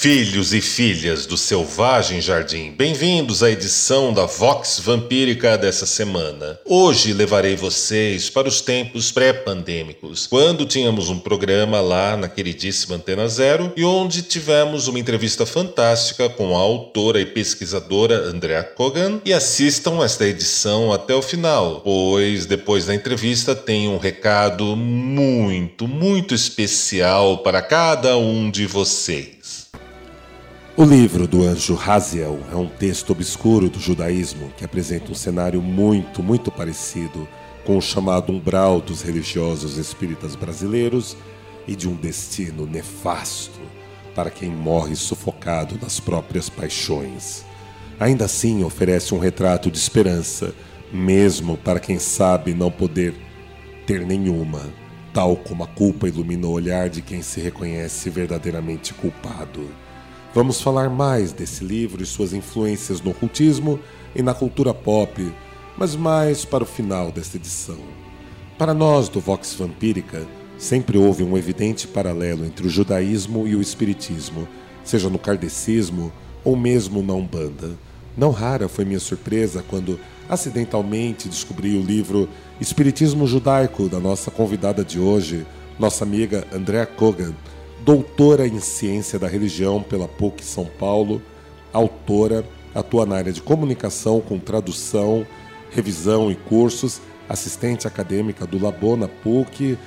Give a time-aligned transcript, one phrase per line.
[0.00, 6.56] Filhos e filhas do Selvagem Jardim, bem-vindos à edição da Vox Vampírica dessa semana.
[6.64, 13.26] Hoje levarei vocês para os tempos pré-pandêmicos, quando tínhamos um programa lá na queridíssima Antena
[13.26, 19.20] Zero e onde tivemos uma entrevista fantástica com a autora e pesquisadora Andrea Kogan.
[19.24, 25.88] E assistam esta edição até o final, pois depois da entrevista tem um recado muito,
[25.88, 29.37] muito especial para cada um de vocês.
[30.78, 35.60] O livro do anjo Raziel é um texto obscuro do judaísmo que apresenta um cenário
[35.60, 37.26] muito, muito parecido
[37.66, 41.16] com o chamado umbral dos religiosos espíritas brasileiros
[41.66, 43.58] e de um destino nefasto
[44.14, 47.44] para quem morre sufocado nas próprias paixões.
[47.98, 50.54] Ainda assim, oferece um retrato de esperança,
[50.92, 53.16] mesmo para quem sabe não poder
[53.84, 54.62] ter nenhuma,
[55.12, 59.68] tal como a culpa ilumina o olhar de quem se reconhece verdadeiramente culpado.
[60.34, 63.80] Vamos falar mais desse livro e suas influências no ocultismo
[64.14, 65.32] e na cultura pop,
[65.76, 67.78] mas mais para o final desta edição.
[68.58, 70.26] Para nós do Vox Vampírica,
[70.58, 74.46] sempre houve um evidente paralelo entre o judaísmo e o espiritismo,
[74.84, 76.12] seja no kardecismo
[76.44, 77.70] ou mesmo na Umbanda.
[78.16, 82.28] Não rara foi minha surpresa quando acidentalmente descobri o livro
[82.60, 85.46] Espiritismo Judaico da nossa convidada de hoje,
[85.78, 87.32] nossa amiga Andrea Kogan,
[87.84, 91.22] doutora em ciência da religião pela PUC São Paulo,
[91.72, 92.44] autora,
[92.74, 95.26] atua na área de comunicação com tradução,
[95.70, 99.78] revisão e cursos, assistente acadêmica do Labona PUC,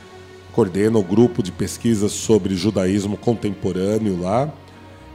[0.52, 4.52] coordena o grupo de pesquisa sobre judaísmo contemporâneo lá.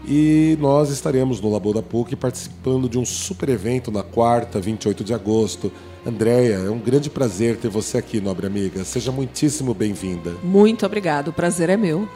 [0.08, 5.02] E nós estaremos no Labor da PUC participando de um super evento na quarta, 28
[5.02, 5.72] de agosto.
[6.06, 8.84] Andréia, é um grande prazer ter você aqui, nobre amiga.
[8.84, 10.32] Seja muitíssimo bem-vinda.
[10.44, 12.08] Muito obrigado, o prazer é meu.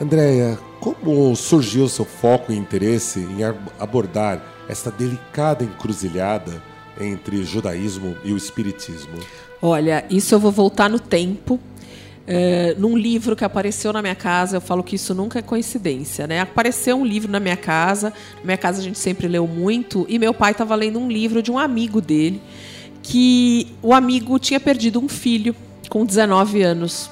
[0.00, 3.42] Andréia, como surgiu seu foco e interesse em
[3.80, 6.62] abordar essa delicada encruzilhada
[7.00, 9.18] entre judaísmo e o espiritismo?
[9.60, 11.58] Olha, isso eu vou voltar no tempo.
[12.28, 16.28] É, num livro que apareceu na minha casa, eu falo que isso nunca é coincidência,
[16.28, 16.40] né?
[16.40, 20.16] Apareceu um livro na minha casa, na minha casa a gente sempre leu muito, e
[20.18, 22.40] meu pai estava lendo um livro de um amigo dele,
[23.02, 25.56] que o amigo tinha perdido um filho
[25.88, 27.10] com 19 anos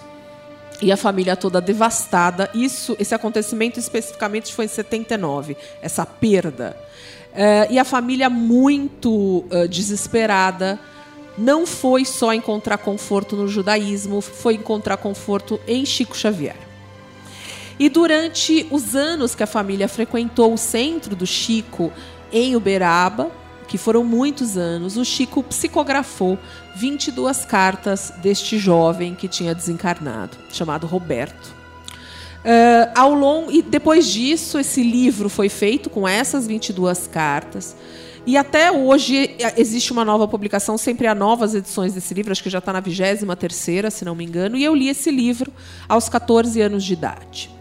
[0.81, 2.51] e a família toda devastada.
[2.55, 6.77] Isso, esse acontecimento especificamente foi em 79, essa perda.
[7.33, 10.79] É, e a família muito uh, desesperada.
[11.37, 16.57] Não foi só encontrar conforto no judaísmo, foi encontrar conforto em Chico Xavier.
[17.79, 21.93] E durante os anos que a família frequentou o centro do Chico,
[22.33, 23.31] em Uberaba,
[23.69, 26.39] que foram muitos anos, o Chico psicografou
[26.77, 31.55] 22 cartas deste jovem que tinha desencarnado, chamado Roberto.
[32.47, 37.75] Uh, ao longo, e depois disso, esse livro foi feito com essas 22 cartas.
[38.25, 42.43] E até hoje eh, existe uma nova publicação, sempre há novas edições desse livro, acho
[42.43, 45.53] que já está na 23 se não me engano, e eu li esse livro
[45.89, 47.56] aos 14 anos de idade.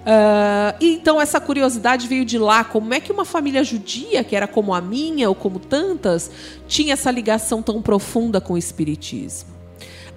[0.00, 4.48] Uh, então essa curiosidade veio de lá, como é que uma família judia, que era
[4.48, 6.30] como a minha ou como tantas,
[6.66, 9.50] tinha essa ligação tão profunda com o espiritismo.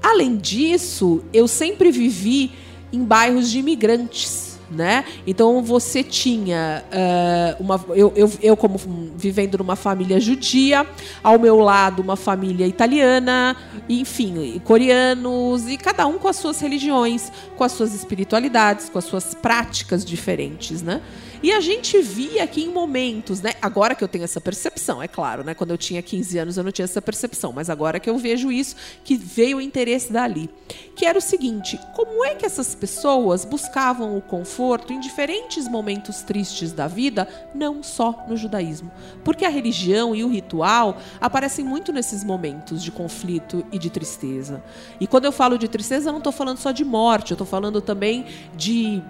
[0.02, 2.52] Além disso, eu sempre vivi
[2.92, 5.06] em bairros de imigrantes né?
[5.26, 8.80] Então você tinha uh, uma, eu, eu, eu, como
[9.16, 10.86] vivendo numa família judia,
[11.24, 13.56] ao meu lado uma família italiana,
[13.88, 19.06] enfim, coreanos e cada um com as suas religiões, com as suas espiritualidades, com as
[19.06, 21.02] suas práticas diferentes, né?
[21.44, 23.52] E a gente via que em momentos, né?
[23.62, 25.54] Agora que eu tenho essa percepção, é claro, né?
[25.54, 28.50] Quando eu tinha 15 anos eu não tinha essa percepção, mas agora que eu vejo
[28.50, 30.50] isso, que veio o interesse dali.
[30.96, 36.22] Que era o seguinte: como é que essas pessoas buscavam o conforto em diferentes momentos
[36.22, 38.90] tristes da vida, não só no judaísmo?
[39.22, 44.64] Porque a religião e o ritual aparecem muito nesses momentos de conflito e de tristeza.
[44.98, 47.48] E quando eu falo de tristeza, eu não estou falando só de morte, eu estou
[47.48, 48.26] falando também
[48.56, 49.04] de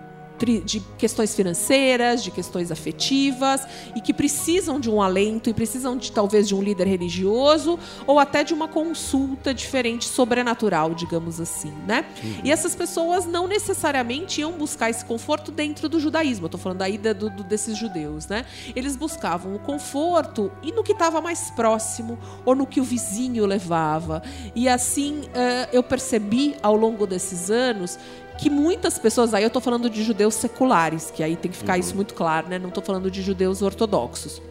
[0.46, 3.62] de questões financeiras, de questões afetivas
[3.96, 8.20] e que precisam de um alento e precisam de talvez de um líder religioso ou
[8.20, 12.06] até de uma consulta diferente sobrenatural, digamos assim, né?
[12.44, 16.46] E essas pessoas não necessariamente iam buscar esse conforto dentro do judaísmo.
[16.46, 18.46] Eu tô falando aí do, do- desses judeus, né?
[18.76, 23.46] Eles buscavam o conforto e no que estava mais próximo ou no que o vizinho
[23.46, 24.22] levava.
[24.56, 27.98] E assim eh, eu percebi ao longo desses anos
[28.38, 31.78] que muitas pessoas, aí eu tô falando de judeus seculares, que aí tem que ficar
[31.78, 32.58] isso muito claro, né?
[32.58, 34.42] Não tô falando de judeus ortodoxos.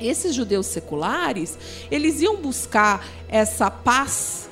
[0.00, 1.58] Esses judeus seculares,
[1.90, 4.48] eles iam buscar essa paz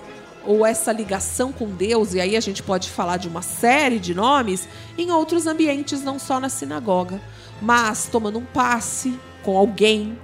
[0.47, 4.15] ou essa ligação com Deus, e aí a gente pode falar de uma série de
[4.15, 7.21] nomes, em outros ambientes, não só na sinagoga,
[7.61, 10.19] mas tomando um passe com alguém,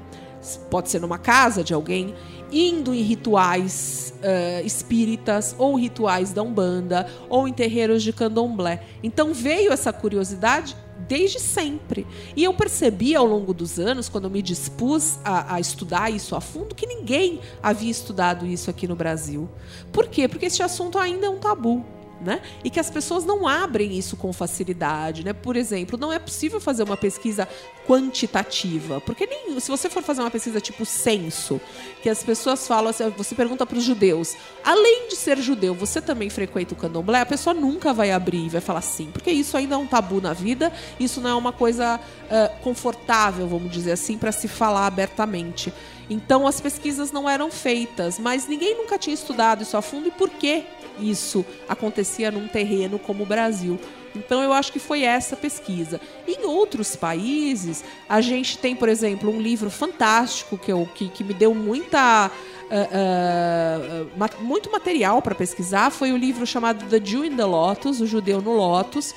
[0.71, 2.15] pode ser numa casa de alguém,
[2.52, 8.82] indo em rituais eh, espíritas ou rituais da Umbanda ou em terreiros de candomblé.
[9.02, 10.76] Então veio essa curiosidade
[11.06, 12.06] desde sempre.
[12.34, 16.34] E eu percebi ao longo dos anos, quando eu me dispus a, a estudar isso
[16.34, 19.48] a fundo, que ninguém havia estudado isso aqui no Brasil.
[19.93, 20.26] Por quê?
[20.28, 21.84] Porque esse assunto ainda é um tabu.
[22.19, 22.41] Né?
[22.65, 25.35] E que as pessoas não abrem isso com facilidade, né?
[25.35, 27.47] Por exemplo, não é possível fazer uma pesquisa
[27.87, 31.61] quantitativa, porque nem se você for fazer uma pesquisa tipo censo,
[32.03, 34.35] que as pessoas falam assim, você pergunta para os judeus,
[34.65, 37.21] além de ser judeu, você também frequenta o candomblé?
[37.21, 40.21] A pessoa nunca vai abrir e vai falar sim, porque isso ainda é um tabu
[40.21, 44.87] na vida, isso não é uma coisa ah, confortável, vamos dizer assim, para se falar
[44.87, 45.73] abertamente.
[46.09, 50.11] Então as pesquisas não eram feitas, mas ninguém nunca tinha estudado isso a fundo e
[50.11, 50.65] por que
[51.00, 53.78] isso acontecia num terreno como o Brasil.
[54.14, 56.00] Então eu acho que foi essa pesquisa.
[56.26, 61.22] Em outros países, a gente tem, por exemplo, um livro fantástico que, eu, que, que
[61.22, 61.98] me deu muita.
[61.98, 62.31] ah,
[62.70, 68.00] ah, ma- muito material para pesquisar foi o livro chamado The Jew in the Lotus,
[68.00, 69.14] o judeu no Lotus,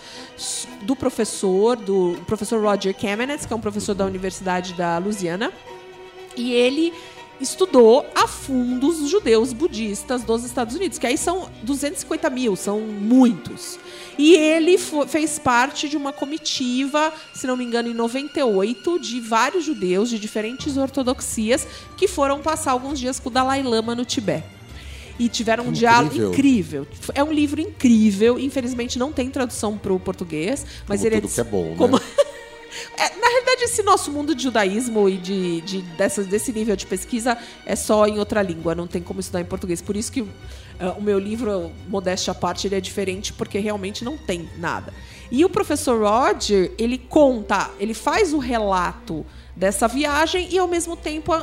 [0.81, 5.51] do professor, do professor Roger Kamenetz, que é um professor da Universidade da Louisiana.
[6.35, 6.93] E ele
[7.39, 12.80] estudou a fundo os judeus budistas dos Estados Unidos, que aí são 250 mil, são
[12.81, 13.80] muitos.
[14.18, 14.77] E ele
[15.07, 20.19] fez parte de uma comitiva, se não me engano, em 98, de vários judeus de
[20.19, 21.65] diferentes ortodoxias
[21.95, 24.59] que foram passar alguns dias com o Dalai Lama no Tibete.
[25.18, 26.83] E tiveram um diálogo Incrível.
[26.83, 26.88] incrível.
[27.13, 28.39] É um livro incrível.
[28.39, 32.00] Infelizmente não tem tradução para o português, mas Como ele é é bom, né?
[32.97, 35.81] é, na realidade, esse nosso mundo de judaísmo e de, de-
[36.29, 39.81] desse nível de pesquisa é só em outra língua, não tem como estudar em português.
[39.81, 40.25] Por isso que
[40.79, 44.93] ah, o meu livro, modéstia à parte, ele é diferente, porque realmente não tem nada.
[45.31, 50.95] E o professor Roger, ele conta, ele faz o relato dessa viagem e, ao mesmo
[50.95, 51.33] tempo,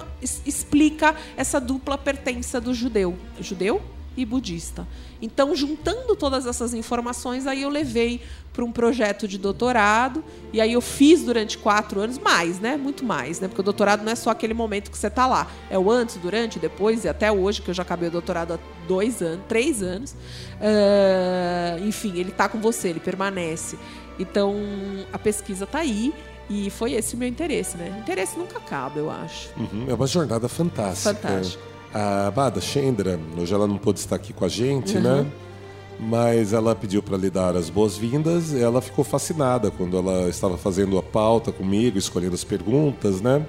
[0.44, 3.16] explica essa dupla pertença do judeu.
[3.40, 3.80] Judeu?
[4.16, 4.86] E budista.
[5.20, 8.20] Então, juntando todas essas informações, aí eu levei
[8.52, 12.76] para um projeto de doutorado e aí eu fiz durante quatro anos mais, né?
[12.76, 13.48] Muito mais, né?
[13.48, 16.16] Porque o doutorado não é só aquele momento que você está lá, é o antes,
[16.16, 18.58] durante, depois e até hoje que eu já acabei o doutorado há
[18.88, 20.14] dois anos, três anos.
[20.60, 23.78] Ah, enfim, ele está com você, ele permanece.
[24.18, 24.56] Então,
[25.12, 26.14] a pesquisa está aí.
[26.48, 27.92] E foi esse o meu interesse, né?
[28.00, 29.50] Interesse nunca acaba, eu acho.
[29.56, 31.12] Uhum, é uma jornada fantástica.
[31.12, 31.62] Fantástico.
[31.94, 35.02] A Bada Chendra, hoje ela não pôde estar aqui com a gente, Uhum.
[35.02, 35.26] né?
[35.98, 40.58] Mas ela pediu para lhe dar as boas-vindas e ela ficou fascinada quando ela estava
[40.58, 43.44] fazendo a pauta comigo, escolhendo as perguntas, né?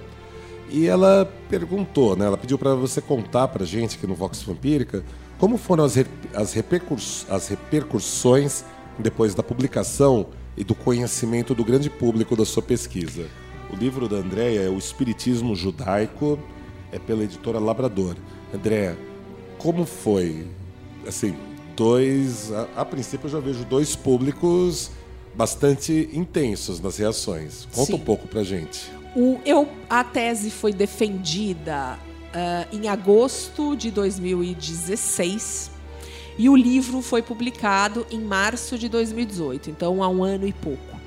[0.69, 2.25] E ela perguntou, né?
[2.25, 5.03] Ela pediu para você contar para gente aqui no Vox Vampírica
[5.37, 6.55] como foram as, re- as,
[7.29, 8.63] as repercussões
[8.97, 13.25] depois da publicação e do conhecimento do grande público da sua pesquisa.
[13.71, 16.39] O livro da Andréia é O Espiritismo Judaico,
[16.97, 18.15] é pela editora Labrador.
[18.53, 18.97] Andréia,
[19.57, 20.47] como foi?
[21.07, 21.35] Assim,
[21.75, 22.51] dois.
[22.51, 24.91] A, a princípio eu já vejo dois públicos
[25.33, 27.67] bastante intensos nas reações.
[27.73, 27.95] Conta Sim.
[27.95, 28.91] um pouco pra gente.
[29.15, 31.97] O, eu, a tese foi defendida
[32.33, 35.71] ah, em agosto de 2016
[36.37, 40.97] e o livro foi publicado em março de 2018, então há um ano e pouco.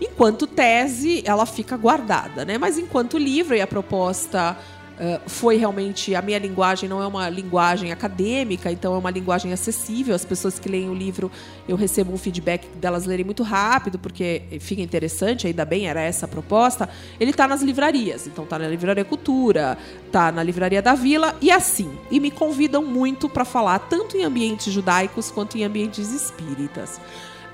[0.00, 2.56] Enquanto tese, ela fica guardada, né?
[2.56, 4.56] Mas enquanto livro, e a proposta
[5.00, 6.14] ah, foi realmente.
[6.14, 10.14] A minha linguagem não é uma linguagem acadêmica, então é uma linguagem acessível.
[10.14, 11.30] As pessoas que leem o livro,
[11.68, 16.26] eu recebo um feedback delas lerem muito rápido, porque fica interessante, ainda bem, era essa
[16.26, 16.88] a proposta.
[17.20, 21.50] Ele está nas livrarias, então está na Livraria Cultura, está na Livraria da Vila, e
[21.50, 21.90] assim.
[22.10, 27.00] E me convidam muito para falar tanto em ambientes judaicos quanto em ambientes espíritas.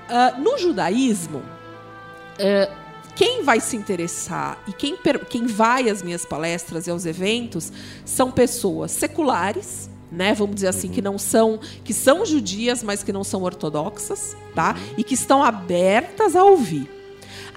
[0.09, 1.43] Ah, no judaísmo,
[2.37, 2.69] é,
[3.15, 4.97] quem vai se interessar e quem,
[5.29, 7.71] quem vai às minhas palestras e aos eventos
[8.03, 10.33] são pessoas seculares, né?
[10.33, 14.75] Vamos dizer assim, que não são, que são judias, mas que não são ortodoxas, tá?
[14.97, 16.89] E que estão abertas a ouvir.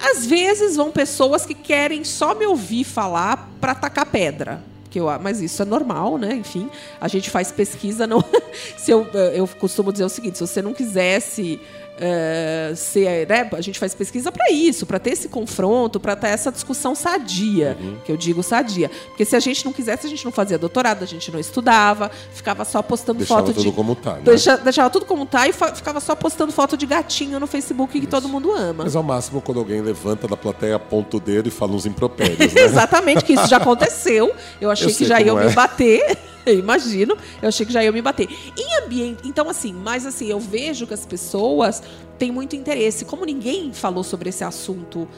[0.00, 4.62] Às vezes vão pessoas que querem só me ouvir falar para tacar pedra.
[4.90, 6.34] Que eu, mas isso é normal, né?
[6.34, 8.06] Enfim, a gente faz pesquisa.
[8.06, 8.24] Não,
[8.78, 11.60] se eu, eu costumo dizer o seguinte: se você não quisesse
[12.00, 16.28] é, ser, né, a gente faz pesquisa para isso, para ter esse confronto, para ter
[16.28, 17.97] essa discussão sadia, uhum.
[18.05, 18.90] que eu digo sadia.
[19.09, 22.11] Porque se a gente não quisesse, a gente não fazia doutorado, a gente não estudava,
[22.33, 23.73] ficava só postando deixava foto tudo de.
[23.73, 24.23] Como tá, né?
[24.25, 27.99] deixa, deixava tudo como tá e ficava só postando foto de gatinho no Facebook que
[27.99, 28.09] isso.
[28.09, 28.85] todo mundo ama.
[28.85, 32.38] Mas ao máximo quando alguém levanta da plateia, aponta o dedo e fala uns impropérios.
[32.38, 32.62] Né?
[32.62, 34.35] Exatamente, que isso já aconteceu.
[34.61, 35.47] Eu achei eu que já iam é.
[35.47, 36.19] me bater.
[36.49, 37.17] Eu imagino.
[37.43, 38.28] Eu achei que já ia me bater.
[38.57, 39.23] Em ambiente.
[39.25, 41.83] Então, assim, mas assim, eu vejo que as pessoas
[42.19, 43.05] têm muito interesse.
[43.05, 45.09] Como ninguém falou sobre esse assunto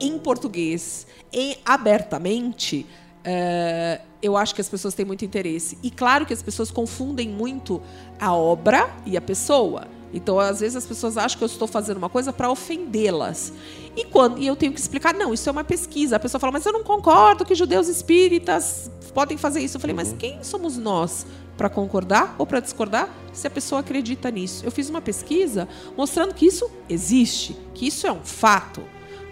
[0.00, 2.86] em português e abertamente.
[3.26, 5.78] Uh, eu acho que as pessoas têm muito interesse.
[5.82, 7.82] E claro que as pessoas confundem muito
[8.20, 9.95] a obra e a pessoa.
[10.12, 13.52] Então, às vezes, as pessoas acham que eu estou fazendo uma coisa para ofendê-las.
[13.96, 16.16] E, quando, e eu tenho que explicar, não, isso é uma pesquisa.
[16.16, 19.76] A pessoa fala, mas eu não concordo que judeus espíritas podem fazer isso.
[19.76, 20.16] Eu falei, mas uhum.
[20.16, 24.64] quem somos nós para concordar ou para discordar se a pessoa acredita nisso?
[24.64, 28.82] Eu fiz uma pesquisa mostrando que isso existe, que isso é um fato.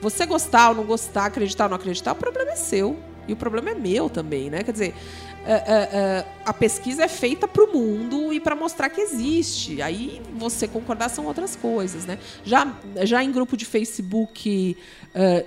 [0.00, 2.96] Você gostar ou não gostar, acreditar ou não acreditar, o problema é seu.
[3.26, 4.62] E o problema é meu também, né?
[4.62, 4.94] Quer dizer,
[5.46, 9.82] é, é, é, a pesquisa é feita para o mundo e para mostrar que existe.
[9.82, 12.18] Aí você concordar são outras coisas, né?
[12.44, 14.76] Já, já em grupo de Facebook,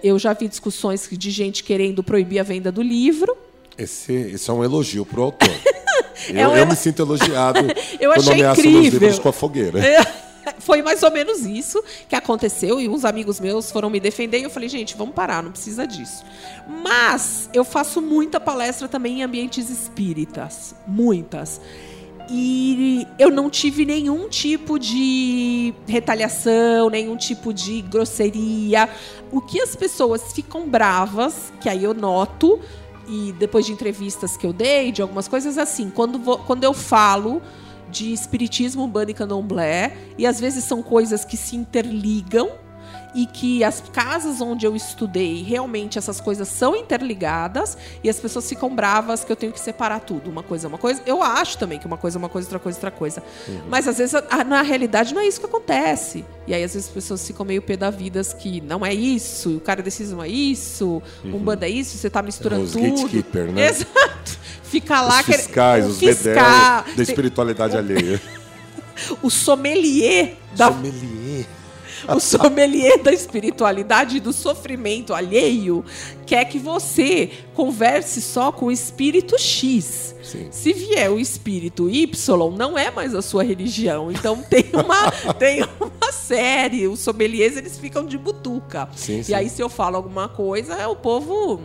[0.03, 3.35] eu já vi discussões de gente querendo proibir a venda do livro.
[3.77, 5.49] Esse, esse é um elogio para o autor.
[6.29, 6.57] eu, é um...
[6.57, 7.59] eu, me sinto elogiado
[7.99, 8.71] eu quando achei incrível.
[8.81, 9.79] meus livros com a fogueira.
[10.59, 14.43] Foi mais ou menos isso que aconteceu e uns amigos meus foram me defender e
[14.43, 16.23] eu falei, gente, vamos parar, não precisa disso.
[16.83, 21.61] Mas eu faço muita palestra também em ambientes espíritas, muitas.
[22.29, 28.89] E eu não tive nenhum tipo de retaliação, nenhum tipo de grosseria.
[29.31, 32.59] O que as pessoas ficam bravas, que aí eu noto,
[33.07, 36.73] e depois de entrevistas que eu dei, de algumas coisas assim, quando, vou, quando eu
[36.73, 37.41] falo
[37.97, 42.51] de espiritismo umbanda e candomblé, e às vezes são coisas que se interligam
[43.17, 48.47] e que as casas onde eu estudei, realmente essas coisas são interligadas e as pessoas
[48.47, 50.29] ficam bravas que eu tenho que separar tudo.
[50.29, 51.01] Uma coisa é uma coisa.
[51.03, 53.23] Eu acho também que uma coisa é uma coisa, outra coisa é outra coisa.
[53.47, 53.61] Uhum.
[53.69, 54.13] Mas às vezes,
[54.45, 56.23] na realidade, não é isso que acontece.
[56.45, 59.57] E aí, às vezes, as pessoas ficam meio pé da vida que não é isso,
[59.57, 61.37] o cara decide não é isso, uhum.
[61.37, 63.01] um banda é isso, você está misturando os tudo.
[63.01, 63.65] Gatekeeper, né?
[63.69, 64.39] Exato.
[64.61, 65.21] Fica lá...
[65.21, 65.91] Os fiscais, que...
[65.91, 67.79] os fiscal, da espiritualidade o...
[67.79, 68.21] alheia.
[69.23, 70.67] o sommelier da...
[70.67, 71.47] Sommelier
[72.07, 75.83] o sommelier da espiritualidade e do sofrimento alheio
[76.25, 80.15] quer que você converse só com o espírito X.
[80.21, 80.47] Sim.
[80.51, 84.11] Se vier o espírito Y, não é mais a sua religião.
[84.11, 86.87] Então tem uma, tem uma série.
[86.87, 88.89] Os sommeliers eles ficam de butuca.
[88.95, 89.33] Sim, e sim.
[89.33, 91.61] aí, se eu falo alguma coisa, é o povo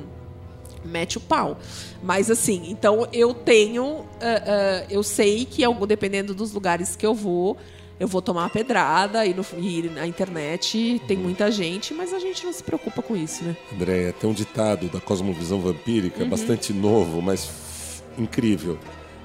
[0.85, 1.59] mete o pau.
[2.03, 3.85] Mas assim, então eu tenho.
[3.85, 7.57] Uh, uh, eu sei que, dependendo dos lugares que eu vou,
[7.99, 12.19] eu vou tomar uma pedrada e, no, e na internet tem muita gente, mas a
[12.19, 13.57] gente não se preocupa com isso, né?
[13.73, 16.31] Andréia, tem um ditado da cosmovisão vampírica, uhum.
[16.31, 18.79] bastante novo, mas incrível.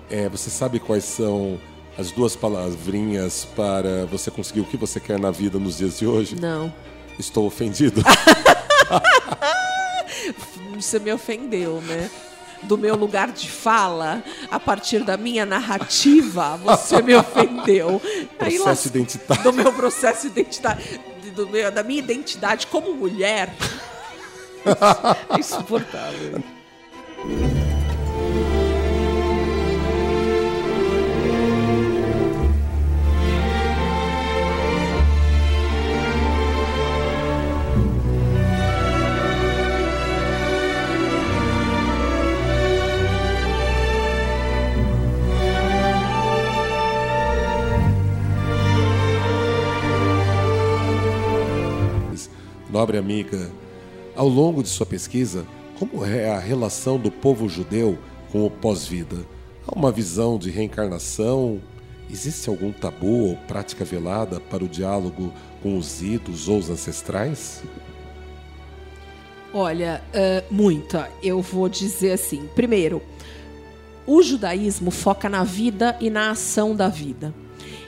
[0.10, 1.60] É, você sabe quais são
[1.98, 6.06] as duas palavrinhas para você conseguir o que você quer na vida nos dias de
[6.06, 6.36] hoje?
[6.40, 6.72] Não.
[7.18, 8.04] Estou ofendido.
[10.76, 12.10] você me ofendeu, né?
[12.64, 18.02] Do meu lugar de fala, a partir da minha narrativa, você me ofendeu.
[18.38, 19.44] Processo Aí, identitário.
[19.44, 20.84] Do meu processo identitário,
[21.36, 23.54] do meu, da minha identidade como mulher.
[25.32, 26.44] É insuportável.
[52.78, 53.50] Nobre amiga,
[54.16, 55.48] ao longo de sua pesquisa,
[55.80, 57.98] como é a relação do povo judeu
[58.32, 59.16] com o pós-vida?
[59.68, 61.60] Há uma visão de reencarnação?
[62.08, 67.64] Existe algum tabu ou prática velada para o diálogo com os idos ou os ancestrais?
[69.52, 71.10] Olha, uh, muita.
[71.24, 72.48] Eu vou dizer assim.
[72.54, 73.02] Primeiro,
[74.06, 77.34] o judaísmo foca na vida e na ação da vida.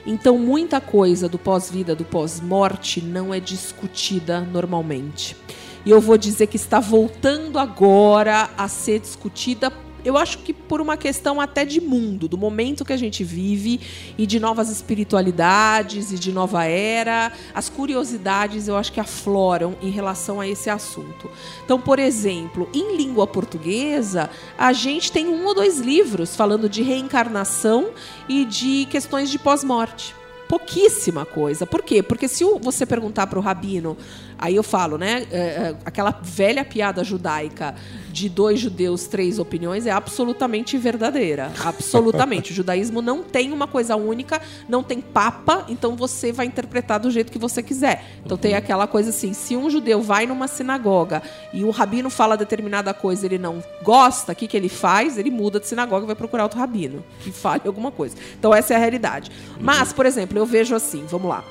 [0.06, 5.36] Então, muita coisa do pós-vida, do pós-morte, não é discutida normalmente.
[5.84, 9.72] E eu vou dizer que está voltando agora a ser discutida
[10.04, 13.80] eu acho que por uma questão até de mundo, do momento que a gente vive
[14.16, 19.90] e de novas espiritualidades e de nova era, as curiosidades eu acho que afloram em
[19.90, 21.30] relação a esse assunto.
[21.64, 26.82] Então, por exemplo, em língua portuguesa, a gente tem um ou dois livros falando de
[26.82, 27.90] reencarnação
[28.28, 30.14] e de questões de pós-morte
[30.50, 31.64] pouquíssima coisa.
[31.64, 32.02] Por quê?
[32.02, 33.96] Porque se você perguntar para o rabino,
[34.40, 35.26] aí eu falo, né?
[35.30, 37.74] É, é, aquela velha piada judaica
[38.10, 41.52] de dois judeus, três opiniões é absolutamente verdadeira.
[41.62, 42.50] Absolutamente.
[42.50, 47.10] o judaísmo não tem uma coisa única, não tem papa, então você vai interpretar do
[47.10, 48.04] jeito que você quiser.
[48.24, 48.40] Então uhum.
[48.40, 52.94] tem aquela coisa assim: se um judeu vai numa sinagoga e o rabino fala determinada
[52.94, 55.18] coisa ele não gosta, o que, que ele faz?
[55.18, 58.16] Ele muda de sinagoga e vai procurar outro rabino que fale alguma coisa.
[58.38, 59.30] Então essa é a realidade.
[59.30, 59.56] Uhum.
[59.60, 61.44] Mas, por exemplo, eu vejo assim: vamos lá.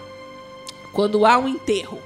[0.92, 2.00] Quando há um enterro,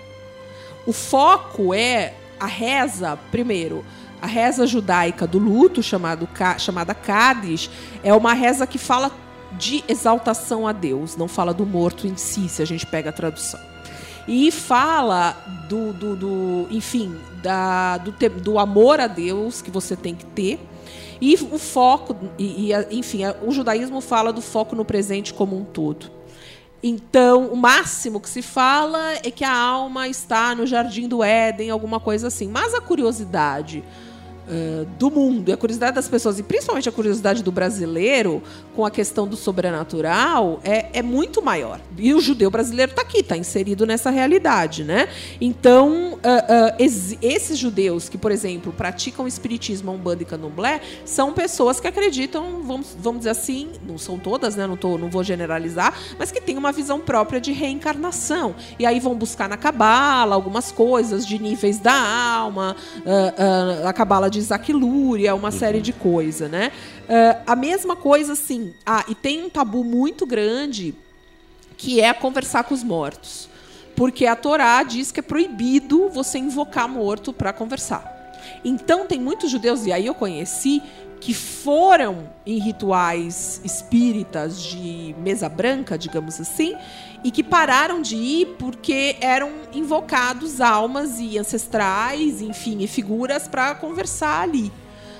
[0.85, 3.83] o foco é a reza, primeiro
[4.23, 7.69] a reza judaica do luto, chamado, chamada Cádiz,
[8.01, 9.11] é uma reza que fala
[9.59, 13.11] de exaltação a Deus, não fala do morto em si, se a gente pega a
[13.11, 13.59] tradução.
[14.25, 15.35] E fala
[15.67, 20.57] do, do, do enfim, da, do, do amor a Deus que você tem que ter.
[21.19, 25.65] E o foco, e, e, enfim, o judaísmo fala do foco no presente como um
[25.65, 26.09] todo.
[26.85, 31.69] Então, o máximo que se fala é que a alma está no jardim do Éden,
[31.69, 32.49] alguma coisa assim.
[32.49, 33.81] Mas a curiosidade
[34.45, 35.47] Uh, do mundo.
[35.47, 38.43] E a curiosidade das pessoas, e principalmente a curiosidade do brasileiro
[38.75, 41.79] com a questão do sobrenatural, é, é muito maior.
[41.97, 44.83] E o judeu brasileiro está aqui, está inserido nessa realidade.
[44.83, 45.07] Né?
[45.39, 51.79] Então, uh, uh, esses judeus que, por exemplo, praticam espiritismo, umbanda e candomblé, são pessoas
[51.79, 54.67] que acreditam, vamos, vamos dizer assim, não são todas, né?
[54.67, 58.55] não, tô, não vou generalizar, mas que têm uma visão própria de reencarnação.
[58.77, 62.75] E aí vão buscar na cabala algumas coisas de níveis da alma,
[63.85, 65.51] a cabala de Luria, uma uhum.
[65.51, 66.71] série de coisas, né?
[67.03, 68.73] Uh, a mesma coisa, assim.
[68.85, 70.95] Ah, e tem um tabu muito grande
[71.77, 73.49] que é conversar com os mortos.
[73.95, 78.11] Porque a Torá diz que é proibido você invocar morto para conversar.
[78.65, 80.81] Então, tem muitos judeus, e aí eu conheci,
[81.19, 86.75] que foram em rituais espíritas de mesa branca, digamos assim,
[87.23, 93.73] e que pararam de ir porque eram invocados almas e ancestrais, enfim, e figuras para
[93.75, 94.71] conversar ali.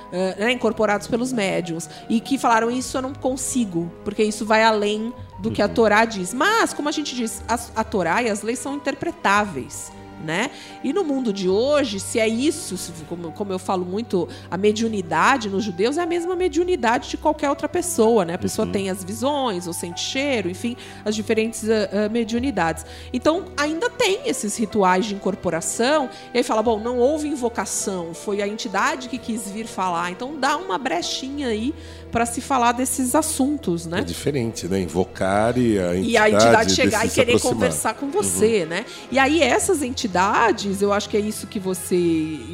[0.06, 1.90] Uh, né, incorporados pelos médiums.
[2.08, 5.74] E que falaram: Isso eu não consigo, porque isso vai além do que a uhum.
[5.74, 6.32] Torá diz.
[6.32, 9.90] Mas, como a gente diz, a, a Torá e as leis são interpretáveis
[10.24, 10.50] né?
[10.82, 12.76] E no mundo de hoje, se é isso,
[13.08, 17.50] como, como eu falo muito, a mediunidade nos judeus é a mesma mediunidade de qualquer
[17.50, 18.34] outra pessoa, né?
[18.34, 18.72] A pessoa uhum.
[18.72, 22.84] tem as visões, ou sente cheiro, enfim, as diferentes uh, uh, mediunidades.
[23.12, 28.40] Então, ainda tem esses rituais de incorporação, e aí fala, bom, não houve invocação, foi
[28.40, 30.10] a entidade que quis vir falar.
[30.10, 31.74] Então, dá uma brechinha aí
[32.14, 33.98] para se falar desses assuntos, né?
[33.98, 34.80] É diferente, né?
[34.80, 38.68] Invocar e a entidade, e a entidade chegar e querer conversar com você, uhum.
[38.68, 38.84] né?
[39.10, 41.96] E aí essas entidades, eu acho que é isso que você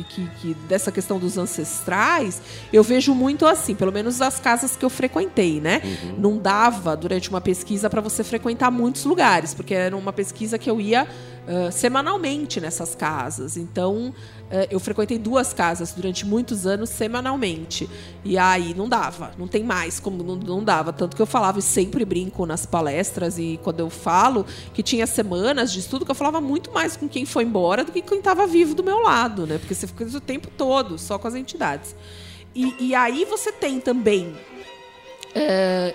[0.08, 2.40] que, que dessa questão dos ancestrais,
[2.72, 5.82] eu vejo muito assim, pelo menos as casas que eu frequentei, né?
[5.84, 6.14] Uhum.
[6.16, 10.70] Não dava durante uma pesquisa para você frequentar muitos lugares, porque era uma pesquisa que
[10.70, 11.06] eu ia
[11.72, 13.56] semanalmente nessas casas.
[13.56, 14.14] Então,
[14.70, 17.88] eu frequentei duas casas durante muitos anos semanalmente.
[18.24, 20.92] E aí não dava, não tem mais como não, não dava.
[20.92, 25.06] Tanto que eu falava e sempre brinco nas palestras e quando eu falo que tinha
[25.06, 28.18] semanas de estudo que eu falava muito mais com quem foi embora do que quem
[28.18, 29.58] estava vivo do meu lado, né?
[29.58, 31.94] Porque você fica o tempo todo só com as entidades.
[32.54, 34.34] E, e aí você tem também.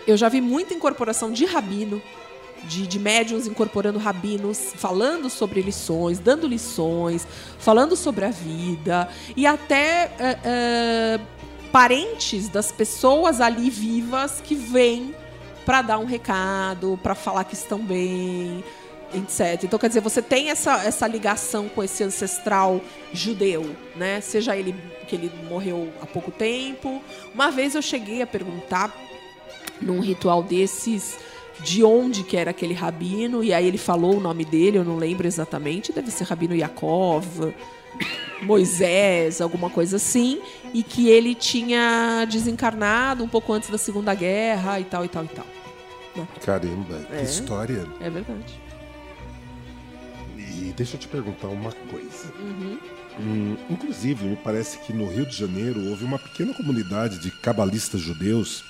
[0.07, 2.01] Eu já vi muita incorporação de rabino
[2.67, 7.27] de, de médiums incorporando rabinos, falando sobre lições, dando lições,
[7.59, 11.19] falando sobre a vida e até é, é,
[11.71, 15.15] parentes das pessoas ali vivas que vêm
[15.65, 18.63] para dar um recado, para falar que estão bem,
[19.13, 19.63] etc.
[19.63, 22.79] Então, quer dizer, você tem essa, essa ligação com esse ancestral
[23.11, 24.21] judeu, né?
[24.21, 24.75] Seja ele
[25.07, 27.01] que ele morreu há pouco tempo.
[27.33, 28.95] Uma vez eu cheguei a perguntar
[29.81, 31.17] num ritual desses
[31.61, 34.97] de onde que era aquele rabino, e aí ele falou o nome dele, eu não
[34.97, 37.53] lembro exatamente, deve ser Rabino Yaakov,
[38.41, 40.41] Moisés, alguma coisa assim,
[40.73, 45.23] e que ele tinha desencarnado um pouco antes da Segunda Guerra e tal, e tal,
[45.23, 45.45] e tal.
[46.15, 46.27] Né?
[46.41, 47.85] Caramba, que é, história.
[47.99, 48.59] É verdade.
[50.37, 52.31] E deixa eu te perguntar uma coisa.
[52.39, 52.77] Uhum.
[53.19, 58.01] Hum, inclusive, me parece que no Rio de Janeiro houve uma pequena comunidade de cabalistas
[58.01, 58.63] judeus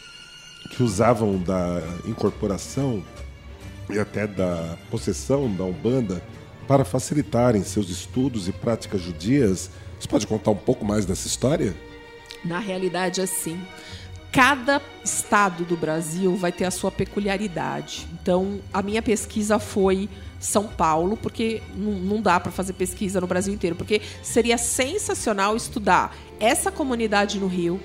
[0.72, 3.04] que usavam da incorporação
[3.90, 6.22] e até da possessão da Umbanda
[6.68, 9.70] para facilitarem seus estudos e práticas judias.
[10.00, 11.76] Você pode contar um pouco mais dessa história?
[12.44, 13.60] Na realidade, assim,
[14.32, 18.08] cada estado do Brasil vai ter a sua peculiaridade.
[18.22, 23.54] Então, a minha pesquisa foi São Paulo, porque não, dá para fazer pesquisa no Brasil
[23.54, 27.80] inteiro, porque seria sensacional estudar essa comunidade no Rio.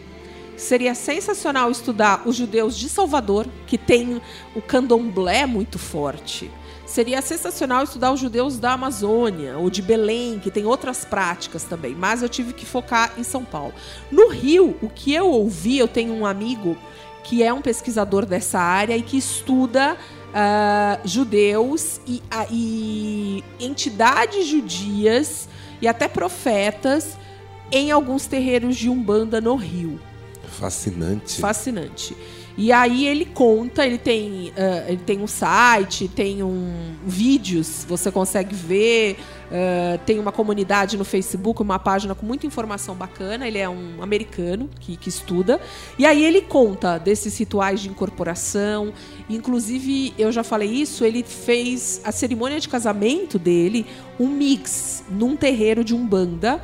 [0.60, 4.20] Seria sensacional estudar os judeus de Salvador, que tem
[4.54, 6.50] o candomblé muito forte.
[6.84, 11.94] Seria sensacional estudar os judeus da Amazônia ou de Belém, que tem outras práticas também,
[11.94, 13.72] mas eu tive que focar em São Paulo.
[14.10, 16.76] No Rio, o que eu ouvi, eu tenho um amigo
[17.24, 24.46] que é um pesquisador dessa área e que estuda uh, judeus e, uh, e entidades
[24.46, 25.48] judias
[25.80, 27.16] e até profetas
[27.72, 29.98] em alguns terreiros de Umbanda no Rio.
[30.60, 31.40] Fascinante.
[31.40, 32.16] Fascinante.
[32.58, 38.10] E aí ele conta, ele tem, uh, ele tem um site, tem um vídeos, você
[38.10, 43.48] consegue ver, uh, tem uma comunidade no Facebook, uma página com muita informação bacana.
[43.48, 45.58] Ele é um americano que, que estuda.
[45.98, 48.92] E aí ele conta desses rituais de incorporação.
[49.30, 53.86] Inclusive, eu já falei isso, ele fez a cerimônia de casamento dele
[54.18, 56.60] um mix num terreiro de Umbanda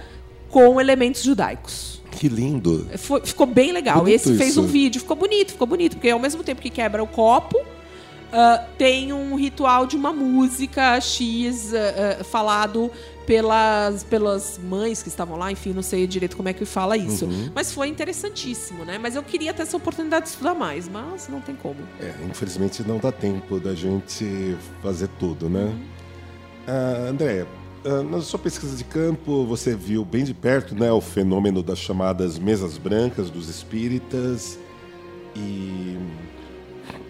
[0.50, 1.95] com elementos judaicos.
[2.16, 2.88] Que lindo.
[2.98, 4.00] Foi, ficou bem legal.
[4.00, 4.62] Bonito Esse fez isso.
[4.62, 8.66] um vídeo, ficou bonito, ficou bonito, porque ao mesmo tempo que quebra o copo, uh,
[8.78, 12.90] tem um ritual de uma música X uh, uh, falado
[13.26, 17.26] pelas, pelas mães que estavam lá, enfim, não sei direito como é que fala isso.
[17.26, 17.50] Uhum.
[17.54, 18.98] Mas foi interessantíssimo, né?
[18.98, 21.80] Mas eu queria ter essa oportunidade de estudar mais, mas não tem como.
[22.00, 25.64] É, infelizmente não dá tempo da gente fazer tudo, né?
[25.64, 25.96] Uhum.
[26.68, 27.46] Uh, André,
[28.10, 32.38] na sua pesquisa de campo, você viu bem de perto né, o fenômeno das chamadas
[32.38, 34.58] mesas brancas dos espíritas.
[35.36, 35.96] E,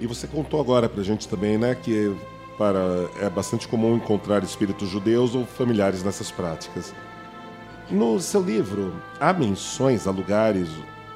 [0.00, 2.14] e você contou agora para a gente também né, que
[2.58, 6.92] para, é bastante comum encontrar espíritos judeus ou familiares nessas práticas.
[7.90, 10.68] No seu livro, há menções a lugares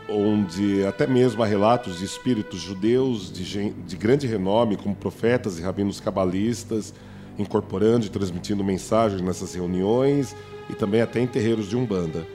[0.08, 5.62] onde até mesmo há relatos de espíritos judeus de, de grande renome, como profetas e
[5.62, 6.94] rabinos cabalistas
[7.40, 10.34] incorporando e transmitindo mensagens nessas reuniões
[10.68, 12.26] e também até em terreiros de Umbanda.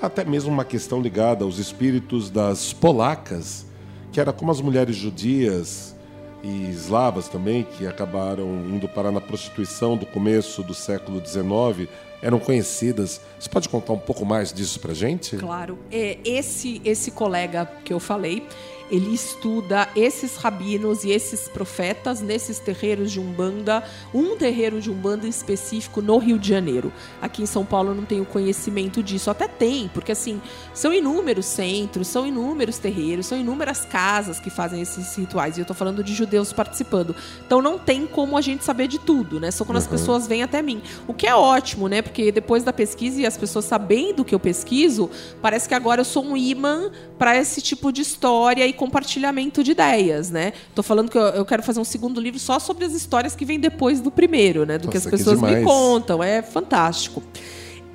[0.00, 3.66] Até mesmo uma questão ligada aos espíritos das polacas,
[4.12, 5.94] que era como as mulheres judias
[6.42, 11.88] e eslavas também, que acabaram indo parar na prostituição do começo do século XIX,
[12.20, 13.20] eram conhecidas.
[13.38, 15.36] Você pode contar um pouco mais disso para gente?
[15.36, 15.78] Claro.
[15.90, 18.46] É, esse, esse colega que eu falei,
[18.90, 25.26] ele estuda esses rabinos e esses profetas nesses terreiros de Umbanda, um terreiro de Umbanda
[25.26, 26.92] específico no Rio de Janeiro.
[27.20, 30.40] Aqui em São Paulo eu não tenho conhecimento disso, até tem, porque assim,
[30.72, 35.62] são inúmeros centros, são inúmeros terreiros, são inúmeras casas que fazem esses rituais, e eu
[35.62, 37.16] estou falando de judeus participando.
[37.46, 39.50] Então não tem como a gente saber de tudo, né?
[39.50, 39.82] Só quando uhum.
[39.82, 40.82] as pessoas vêm até mim.
[41.06, 42.02] O que é ótimo, né?
[42.02, 46.04] Porque depois da pesquisa e as pessoas sabendo que eu pesquiso, parece que agora eu
[46.04, 50.52] sou um imã para esse tipo de história e compartilhamento de ideias, né?
[50.74, 53.44] Tô falando que eu, eu, quero fazer um segundo livro só sobre as histórias que
[53.44, 54.78] vêm depois do primeiro, né?
[54.78, 56.22] Do Nossa, que as pessoas que me contam.
[56.22, 57.22] É fantástico.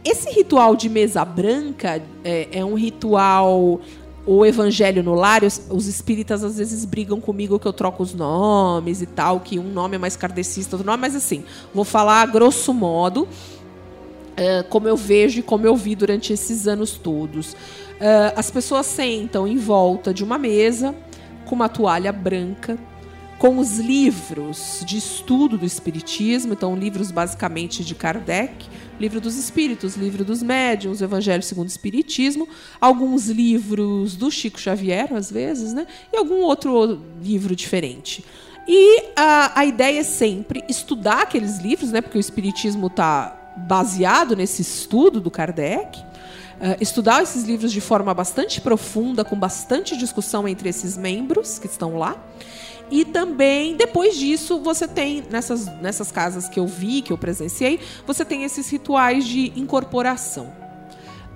[0.04, 3.80] Esse ritual de mesa branca é, é um ritual
[4.26, 8.14] o evangelho no lar, os, os, espíritas às vezes brigam comigo que eu troco os
[8.14, 12.28] nomes e tal, que um nome é mais kardecista, outro nome, mas assim, vou falar
[12.28, 13.28] grosso modo,
[14.40, 17.52] é, como eu vejo e como eu vi durante esses anos todos.
[17.52, 20.96] Uh, as pessoas sentam em volta de uma mesa
[21.46, 22.80] com uma toalha branca,
[23.38, 28.66] com os livros de estudo do Espiritismo, então livros basicamente de Kardec,
[28.98, 32.48] livro dos Espíritos, livro dos Médiuns, Evangelho segundo o Espiritismo,
[32.80, 35.86] alguns livros do Chico Xavier, às vezes, né?
[36.14, 38.24] E algum outro livro diferente.
[38.68, 42.02] E a, a ideia é sempre estudar aqueles livros, né?
[42.02, 48.14] Porque o Espiritismo está baseado nesse estudo do Kardec uh, estudar esses livros de forma
[48.14, 52.16] bastante profunda, com bastante discussão entre esses membros que estão lá.
[52.92, 57.80] E também, depois disso, você tem, nessas, nessas casas que eu vi, que eu presenciei,
[58.06, 60.48] você tem esses rituais de incorporação.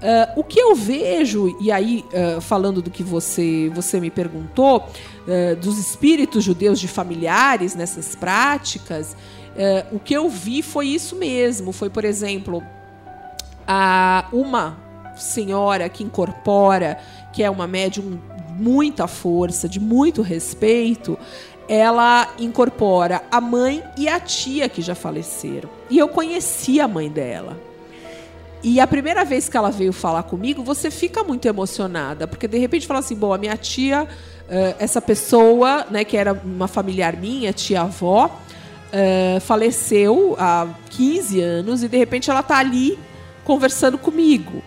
[0.04, 4.80] Uh, o que eu vejo, e aí uh, falando do que você, você me perguntou,
[4.80, 9.16] uh, dos espíritos judeus de familiares nessas práticas,
[9.92, 11.72] o que eu vi foi isso mesmo.
[11.72, 12.64] Foi, por exemplo,
[13.68, 14.78] a, uma
[15.16, 16.98] senhora que incorpora,
[17.32, 18.20] que é uma médium
[18.58, 21.18] muita força, de muito respeito,
[21.68, 25.70] ela incorpora a mãe e a tia que já faleceram.
[25.90, 27.58] E eu conheci a mãe dela.
[28.62, 32.58] E a primeira vez que ela veio falar comigo, você fica muito emocionada, porque de
[32.58, 34.08] repente fala assim: bom, a minha tia,
[34.80, 38.40] essa pessoa, né, que era uma familiar minha, tia-avó,
[39.42, 42.98] faleceu há 15 anos e de repente ela está ali
[43.44, 44.62] conversando comigo.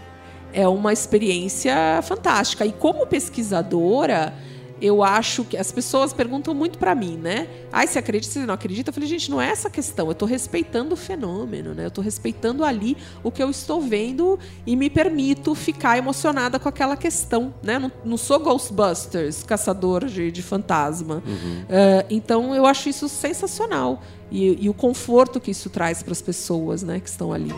[0.53, 2.65] é uma experiência fantástica.
[2.65, 4.33] E como pesquisadora,
[4.81, 7.49] eu acho que as pessoas perguntam muito para mim, né?
[7.73, 8.91] Ai, você acredita, você não acredita?
[8.91, 10.07] Eu falei, gente, não é essa questão.
[10.07, 11.85] Eu estou respeitando o fenômeno, né?
[11.85, 16.69] Eu estou respeitando ali o que eu estou vendo e me permito ficar emocionada com
[16.69, 17.79] aquela questão, né?
[17.79, 21.23] Não, não sou Ghostbusters, caçador de, de fantasma.
[21.27, 21.63] Uhum.
[21.63, 26.21] Uh, então, eu acho isso sensacional e, e, o conforto que isso traz para as
[26.21, 27.01] pessoas, né?
[27.01, 27.53] Que estão ali.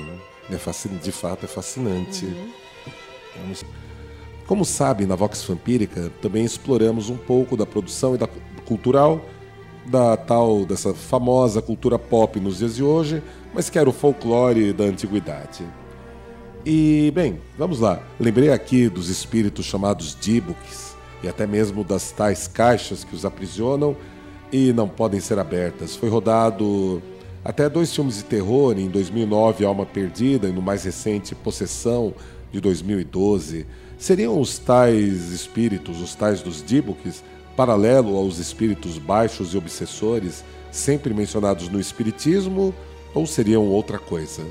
[0.51, 2.27] É fascinante, de fato, é fascinante.
[2.27, 2.51] Uhum.
[4.49, 8.27] Como sabe, na Vox Vampírica também exploramos um pouco da produção e da
[8.65, 9.21] cultural
[9.85, 13.23] da tal dessa famosa cultura pop nos dias de hoje,
[13.55, 15.65] mas que era o folclore da antiguidade.
[16.65, 18.03] E bem, vamos lá.
[18.19, 23.95] Lembrei aqui dos espíritos chamados Dibuks e até mesmo das tais caixas que os aprisionam
[24.51, 25.95] e não podem ser abertas.
[25.95, 27.03] Foi rodado
[27.45, 32.15] até dois filmes de terror em 2009, Alma Perdida, e no mais recente Possessão
[32.51, 33.67] de 2012.
[33.99, 37.25] Seriam os tais espíritos, os tais dos Dibuks,
[37.57, 42.73] paralelo aos espíritos baixos e obsessores, sempre mencionados no Espiritismo,
[43.13, 44.47] ou seriam outra coisa?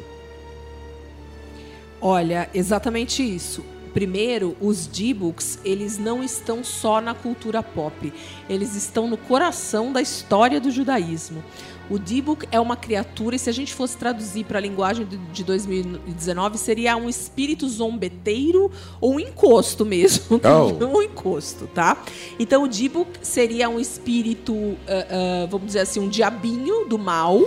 [2.01, 3.63] Olha, exatamente isso.
[3.93, 8.13] Primeiro, os D-books, eles não estão só na cultura pop,
[8.47, 11.43] eles estão no coração da história do judaísmo.
[11.89, 15.43] O D-book é uma criatura, e se a gente fosse traduzir para a linguagem de
[15.43, 20.39] 2019, seria um espírito zombeteiro ou um encosto mesmo.
[20.47, 20.85] Oh.
[20.85, 22.01] um encosto, tá?
[22.39, 24.75] Então o D-book seria um espírito, uh,
[25.43, 27.41] uh, vamos dizer assim, um diabinho do mal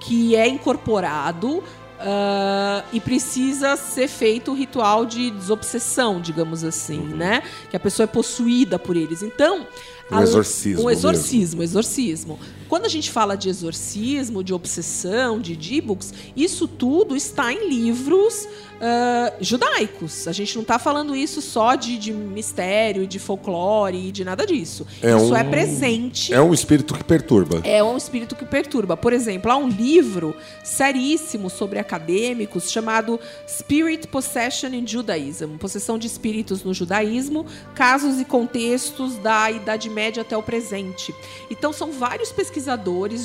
[0.00, 1.62] que é incorporado
[1.94, 7.16] Uh, e precisa ser feito o ritual de desobsessão, digamos assim, uhum.
[7.16, 7.42] né?
[7.70, 9.22] Que a pessoa é possuída por eles.
[9.22, 9.66] Então,
[10.10, 10.84] um exorcismo.
[10.84, 11.62] Um exorcismo, mesmo.
[11.62, 12.38] exorcismo.
[12.68, 18.46] Quando a gente fala de exorcismo, de obsessão, de díbuks, isso tudo está em livros
[18.74, 20.28] uh, judaicos.
[20.28, 24.46] A gente não está falando isso só de, de mistério, de folclore e de nada
[24.46, 24.86] disso.
[25.02, 26.32] É isso um, é presente.
[26.32, 27.60] É um espírito que perturba.
[27.64, 28.96] É um espírito que perturba.
[28.96, 36.06] Por exemplo, há um livro seríssimo sobre acadêmicos chamado Spirit Possession in Judaism possessão de
[36.06, 41.14] espíritos no judaísmo, casos e contextos da Idade Média até o presente.
[41.50, 42.53] Então, são vários pesquisadores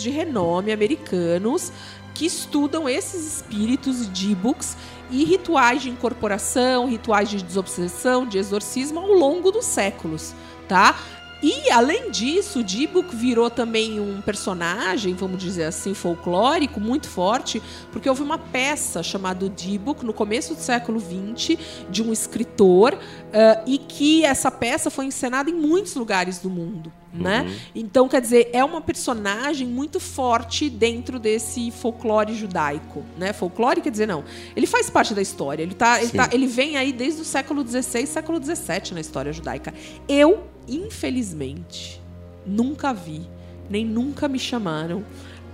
[0.02, 1.72] de renome americanos
[2.14, 4.76] que estudam esses espíritos de books
[5.10, 10.34] e rituais de incorporação, rituais de desobsessão, de exorcismo ao longo dos séculos,
[10.68, 10.96] tá?
[11.42, 17.64] E, além disso, o Dibuk virou também um personagem, vamos dizer assim, folclórico muito forte,
[17.94, 21.58] porque houve uma peça chamada Dibuk, no começo do século XX,
[21.90, 26.92] de um escritor, uh, e que essa peça foi encenada em muitos lugares do mundo.
[27.12, 27.42] Né?
[27.42, 27.56] Uhum.
[27.74, 33.04] Então, quer dizer, é uma personagem muito forte dentro desse folclore judaico.
[33.18, 33.34] Né?
[33.34, 34.24] Folclore quer dizer, não.
[34.56, 35.64] Ele faz parte da história.
[35.64, 39.34] Ele, tá, ele, tá, ele vem aí desde o século XVI, século XVII na história
[39.34, 39.74] judaica.
[40.08, 42.02] Eu infelizmente,
[42.46, 43.28] nunca vi,
[43.70, 45.04] nem nunca me chamaram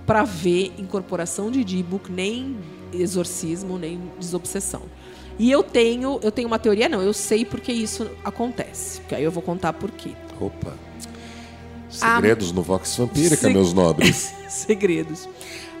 [0.06, 2.56] para ver incorporação de D-book, nem
[2.92, 4.82] exorcismo, nem desobsessão.
[5.38, 9.00] E eu tenho, eu tenho uma teoria, não, eu sei porque isso acontece.
[9.02, 10.12] Que aí eu vou contar por quê.
[10.40, 10.72] Opa.
[11.88, 13.52] Segredos ah, no Vox Vampírica, seg...
[13.52, 14.34] meus nobres.
[14.48, 15.28] Segredos.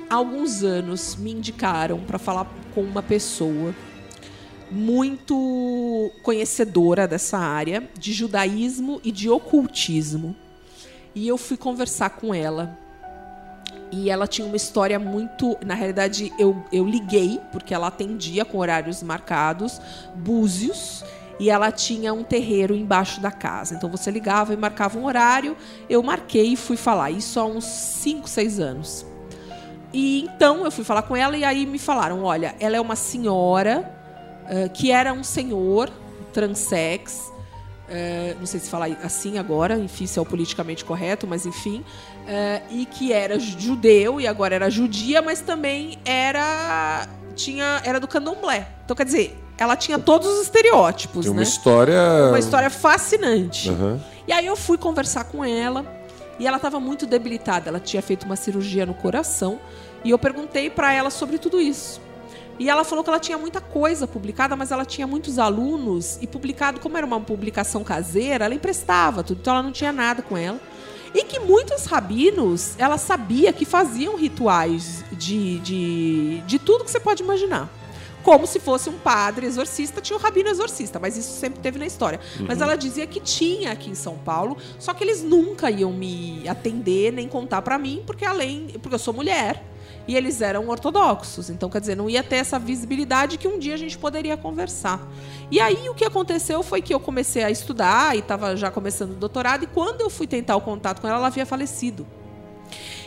[0.08, 3.74] Há alguns anos me indicaram para falar com uma pessoa
[4.70, 10.34] muito conhecedora dessa área de judaísmo e de ocultismo.
[11.14, 12.78] E eu fui conversar com ela.
[13.90, 15.56] E ela tinha uma história muito.
[15.64, 19.80] Na realidade, eu, eu liguei, porque ela atendia com horários marcados,
[20.14, 21.04] Búzios,
[21.38, 23.74] e ela tinha um terreiro embaixo da casa.
[23.74, 25.56] Então você ligava e marcava um horário,
[25.88, 27.10] eu marquei e fui falar.
[27.10, 29.06] Isso há uns 5, 6 anos.
[29.92, 32.96] E então eu fui falar com ela e aí me falaram: olha, ela é uma
[32.96, 33.90] senhora
[34.44, 35.90] uh, que era um senhor
[36.32, 37.32] transex,
[37.88, 41.80] uh, não sei se falar assim agora, enfim, se é o politicamente correto, mas enfim,
[41.80, 48.08] uh, e que era judeu e agora era judia, mas também era tinha era do
[48.08, 48.68] candomblé.
[48.84, 51.42] Então quer dizer, ela tinha todos os estereótipos, Tem uma né?
[51.42, 53.70] história uma história fascinante.
[53.70, 53.98] Uhum.
[54.26, 55.84] E aí eu fui conversar com ela
[56.38, 57.68] e ela estava muito debilitada.
[57.68, 59.58] Ela tinha feito uma cirurgia no coração
[60.04, 62.00] e eu perguntei para ela sobre tudo isso.
[62.58, 66.26] E ela falou que ela tinha muita coisa publicada, mas ela tinha muitos alunos e
[66.26, 70.36] publicado, como era uma publicação caseira, ela emprestava tudo, então ela não tinha nada com
[70.38, 70.58] ela.
[71.14, 77.00] E que muitos rabinos, ela sabia que faziam rituais de, de, de tudo que você
[77.00, 77.70] pode imaginar
[78.26, 81.86] como se fosse um padre exorcista, tinha o rabino exorcista, mas isso sempre teve na
[81.86, 82.18] história.
[82.40, 82.46] Uhum.
[82.48, 86.42] Mas ela dizia que tinha aqui em São Paulo, só que eles nunca iam me
[86.48, 89.64] atender nem contar para mim, porque além, porque eu sou mulher
[90.08, 91.50] e eles eram ortodoxos.
[91.50, 95.08] Então, quer dizer, não ia ter essa visibilidade que um dia a gente poderia conversar.
[95.48, 99.12] E aí o que aconteceu foi que eu comecei a estudar e estava já começando
[99.12, 102.04] o doutorado, e quando eu fui tentar o contato com ela, ela havia falecido.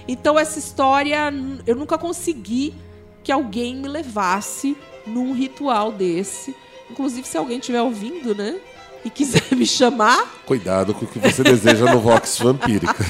[0.07, 1.29] Então, essa história,
[1.67, 2.73] eu nunca consegui
[3.21, 4.77] que alguém me levasse
[5.09, 6.55] num ritual desse.
[6.89, 8.59] Inclusive, se alguém estiver ouvindo, né?
[9.03, 10.41] E quiser me chamar.
[10.45, 13.05] Cuidado com o que você deseja no Vox Vampírica.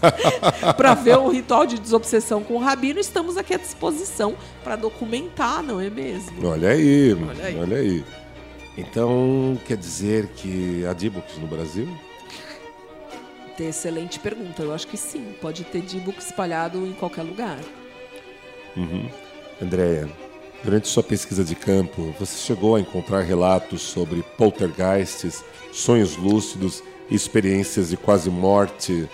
[0.76, 5.62] para ver um ritual de desobsessão com o Rabino, estamos aqui à disposição para documentar,
[5.62, 6.46] não é mesmo?
[6.46, 8.04] Olha aí, olha aí, olha aí.
[8.76, 11.88] Então, quer dizer que há D-Books no Brasil?
[13.58, 14.62] Excelente pergunta.
[14.62, 15.34] Eu acho que sim.
[15.40, 17.58] Pode ter D-Book espalhado em qualquer lugar.
[18.76, 19.08] Uhum.
[19.62, 20.10] Andréia,
[20.66, 27.14] durante sua pesquisa de campo, você chegou a encontrar relatos sobre poltergeists, sonhos lúcidos e
[27.14, 29.08] experiências de quase morte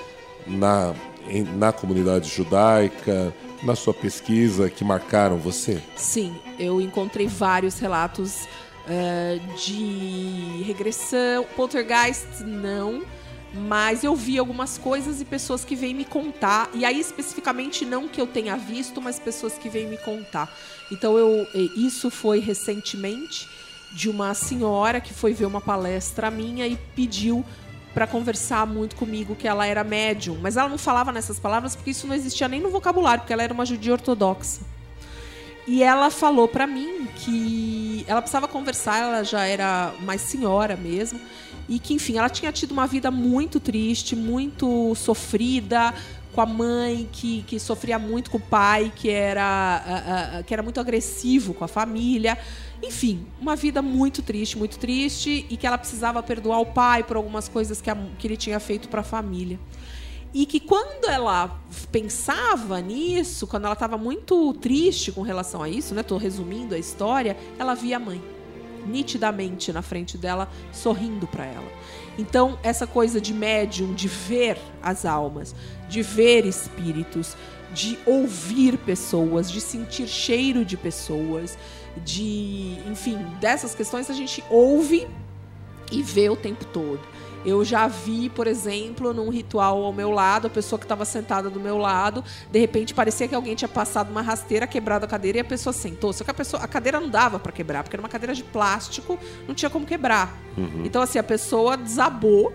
[0.46, 0.94] na,
[1.28, 5.78] em, na comunidade judaica, na sua pesquisa, que marcaram você?
[5.94, 8.48] Sim, eu encontrei vários relatos
[8.86, 11.44] uh, de regressão.
[11.54, 13.02] Poltergeist, não.
[13.54, 16.70] Mas eu vi algumas coisas e pessoas que vêm me contar.
[16.72, 20.50] E aí, especificamente, não que eu tenha visto, mas pessoas que vêm me contar.
[20.90, 23.46] Então, eu, isso foi recentemente
[23.92, 27.44] de uma senhora que foi ver uma palestra minha e pediu
[27.92, 31.90] para conversar muito comigo que ela era médium, mas ela não falava nessas palavras porque
[31.90, 34.60] isso não existia nem no vocabulário, porque ela era uma judia ortodoxa.
[35.66, 41.20] E ela falou para mim que ela precisava conversar, ela já era mais senhora mesmo,
[41.72, 45.94] e que enfim, ela tinha tido uma vida muito triste, muito sofrida,
[46.30, 50.52] com a mãe que, que sofria muito com o pai, que era, uh, uh, que
[50.52, 52.36] era muito agressivo com a família.
[52.82, 57.16] Enfim, uma vida muito triste, muito triste, e que ela precisava perdoar o pai por
[57.16, 59.58] algumas coisas que, a, que ele tinha feito para a família.
[60.34, 61.58] E que quando ela
[61.90, 66.02] pensava nisso, quando ela estava muito triste com relação a isso, né?
[66.02, 68.31] Estou resumindo a história, ela via a mãe
[68.86, 71.72] nitidamente na frente dela, sorrindo para ela.
[72.18, 75.54] Então, essa coisa de médium, de ver as almas,
[75.88, 77.36] de ver espíritos,
[77.72, 81.56] de ouvir pessoas, de sentir cheiro de pessoas,
[82.04, 85.08] de, enfim, dessas questões a gente ouve
[85.90, 87.00] e vê o tempo todo.
[87.44, 91.50] Eu já vi, por exemplo, num ritual ao meu lado, a pessoa que estava sentada
[91.50, 95.38] do meu lado, de repente parecia que alguém tinha passado uma rasteira, quebrado a cadeira
[95.38, 96.12] e a pessoa sentou.
[96.12, 98.44] Só que a, pessoa, a cadeira não dava para quebrar, porque era uma cadeira de
[98.44, 100.36] plástico, não tinha como quebrar.
[100.56, 100.82] Uhum.
[100.84, 102.52] Então, assim, a pessoa desabou.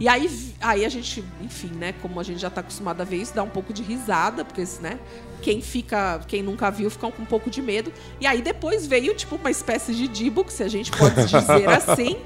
[0.00, 3.16] E aí, aí a gente, enfim, né, como a gente já está acostumado a ver
[3.16, 5.00] isso, dá um pouco de risada, porque, né,
[5.42, 7.92] quem fica, quem nunca viu, fica com um pouco de medo.
[8.20, 12.16] E aí depois veio, tipo, uma espécie de Dibook, se a gente pode dizer assim,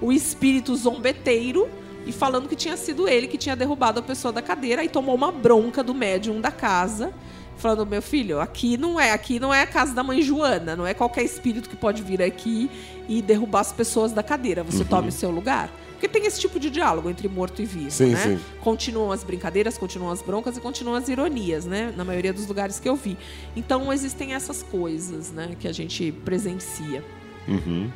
[0.00, 1.68] o espírito zombeteiro
[2.06, 5.14] e falando que tinha sido ele que tinha derrubado a pessoa da cadeira e tomou
[5.14, 7.12] uma bronca do médium da casa,
[7.56, 10.86] falando: "Meu filho, aqui não é, aqui não é a casa da mãe Joana, não
[10.86, 12.70] é qualquer espírito que pode vir aqui
[13.08, 14.62] e derrubar as pessoas da cadeira.
[14.62, 14.88] Você uhum.
[14.88, 18.12] tome o seu lugar." Porque tem esse tipo de diálogo entre morto e vivo, sim,
[18.12, 18.22] né?
[18.22, 18.40] Sim.
[18.62, 21.92] Continuam as brincadeiras, continuam as broncas e continuam as ironias, né?
[21.94, 23.18] Na maioria dos lugares que eu vi.
[23.54, 25.54] Então existem essas coisas, né?
[25.60, 27.04] Que a gente presencia.
[27.46, 27.90] Uhum.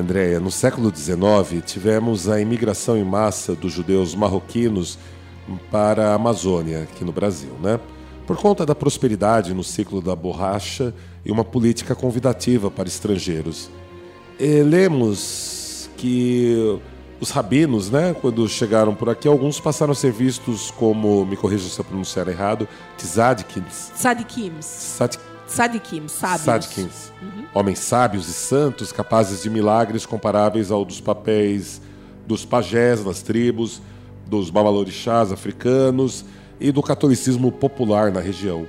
[0.00, 4.98] Andréia, no século XIX tivemos a imigração em massa dos judeus marroquinos
[5.70, 7.78] para a Amazônia, aqui no Brasil, né?
[8.26, 13.70] Por conta da prosperidade no ciclo da borracha e uma política convidativa para estrangeiros.
[14.38, 16.80] E lemos que
[17.20, 21.68] os rabinos, né, quando chegaram por aqui, alguns passaram a ser vistos como, me corrija
[21.68, 23.90] se eu pronunciar errado, tzadikins.
[23.94, 24.66] Tzadikims.
[25.50, 26.42] Tzadikims, sábios.
[26.42, 27.12] Tzadikims.
[27.20, 27.44] Uhum.
[27.52, 31.80] Homens sábios e santos, capazes de milagres comparáveis ao dos papéis
[32.26, 33.82] dos pajés nas tribos,
[34.26, 36.24] dos babalorixás africanos
[36.60, 38.66] e do catolicismo popular na região.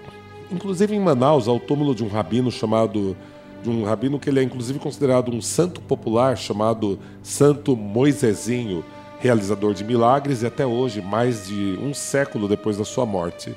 [0.52, 3.16] Inclusive em Manaus, há o túmulo de um rabino chamado
[3.62, 8.84] de um rabino que ele é inclusive considerado um santo popular chamado Santo Moisesinho,
[9.20, 13.56] realizador de milagres e até hoje, mais de um século depois da sua morte.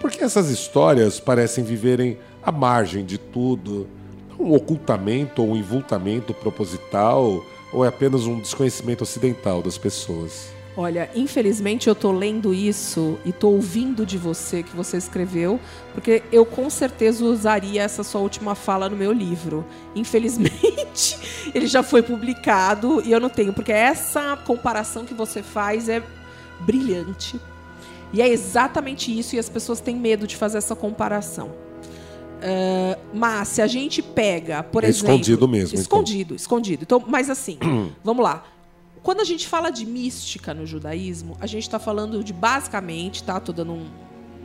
[0.00, 3.88] Porque essas histórias parecem viverem à margem de tudo,
[4.38, 10.50] um ocultamento ou um invultamento proposital ou é apenas um desconhecimento ocidental das pessoas?
[10.76, 15.58] Olha, infelizmente eu tô lendo isso e tô ouvindo de você que você escreveu,
[15.92, 19.66] porque eu com certeza usaria essa sua última fala no meu livro.
[19.96, 21.18] Infelizmente,
[21.52, 26.00] ele já foi publicado e eu não tenho, porque essa comparação que você faz é
[26.60, 27.40] brilhante.
[28.12, 31.48] E é exatamente isso, e as pessoas têm medo de fazer essa comparação.
[32.38, 35.10] Uh, mas se a gente pega, por é exemplo.
[35.14, 35.68] Escondido mesmo.
[35.68, 35.80] Então.
[35.80, 36.36] Escondido, então.
[36.36, 36.82] escondido.
[36.82, 37.58] Então, mas assim,
[38.02, 38.44] vamos lá.
[39.02, 43.40] Quando a gente fala de mística no judaísmo, a gente está falando de basicamente, tá?
[43.40, 43.86] Tô dando um,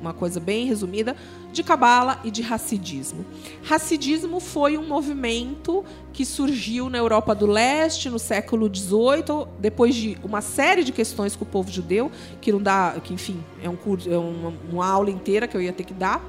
[0.03, 1.15] uma coisa bem resumida,
[1.53, 3.25] de Cabala e de Hassidismo.
[3.69, 10.17] Hassidismo foi um movimento que surgiu na Europa do Leste no século XVIII, depois de
[10.23, 13.75] uma série de questões com o povo judeu, que não dá, que enfim, é, um
[13.75, 16.21] curso, é uma, uma aula inteira que eu ia ter que dar.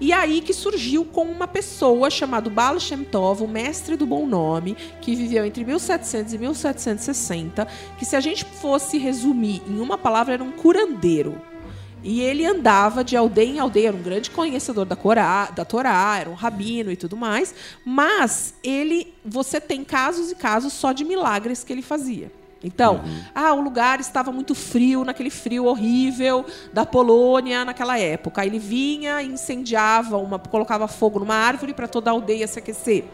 [0.00, 4.26] E aí que surgiu com uma pessoa chamada Baal Shem Tov, o mestre do bom
[4.26, 7.66] nome, que viveu entre 1700 e 1760,
[7.98, 11.40] que se a gente fosse resumir em uma palavra, era um curandeiro.
[12.02, 16.18] E ele andava de aldeia em aldeia, era um grande conhecedor da, Corá, da Torá,
[16.18, 21.04] era um rabino e tudo mais, mas ele, você tem casos e casos só de
[21.04, 22.30] milagres que ele fazia.
[22.62, 23.20] Então, uhum.
[23.34, 28.44] ah, o lugar estava muito frio, naquele frio horrível da Polônia naquela época.
[28.44, 33.04] Ele vinha, incendiava, uma, colocava fogo numa árvore para toda a aldeia se aquecer.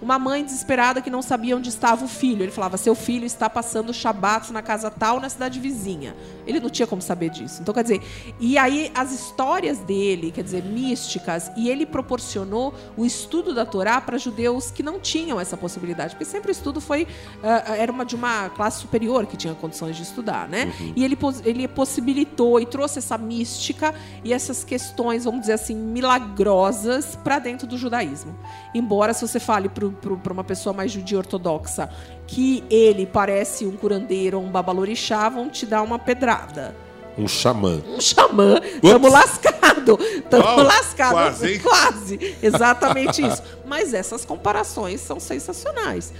[0.00, 2.42] Uma mãe desesperada que não sabia onde estava o filho.
[2.44, 6.14] Ele falava: seu filho está passando o Shabat na casa tal, na cidade vizinha.
[6.46, 7.60] Ele não tinha como saber disso.
[7.60, 8.02] Então, quer dizer,
[8.38, 14.00] e aí as histórias dele, quer dizer, místicas, e ele proporcionou o estudo da Torá
[14.00, 18.04] para judeus que não tinham essa possibilidade, porque sempre o estudo foi uh, era uma
[18.04, 20.70] de uma classe superior que tinha condições de estudar, né?
[20.78, 20.92] Uhum.
[20.94, 21.16] E ele,
[21.46, 27.66] ele possibilitou e trouxe essa mística e essas questões, vamos dizer assim, milagrosas para dentro
[27.66, 28.36] do judaísmo.
[28.74, 31.88] Embora, se você fale para uma pessoa mais judia ortodoxa
[32.26, 36.76] que ele parece um curandeiro ou um babalorixá, vão te dar uma pedrada.
[37.16, 37.82] Um xamã.
[37.88, 38.60] Um xamã.
[38.82, 39.98] Estamos lascados.
[40.16, 41.38] Estamos lascados.
[41.38, 42.36] Quase, quase.
[42.42, 43.42] Exatamente isso.
[43.66, 46.12] Mas essas comparações são sensacionais.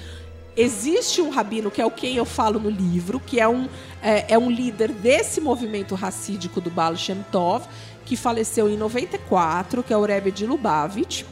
[0.57, 3.68] Existe um rabino, que é o quem eu falo no livro, que é um,
[4.03, 7.66] é, é um líder desse movimento racídico do Baal Shem Tov,
[8.05, 11.24] que faleceu em 94, que é o Rebbe de Lubavitch,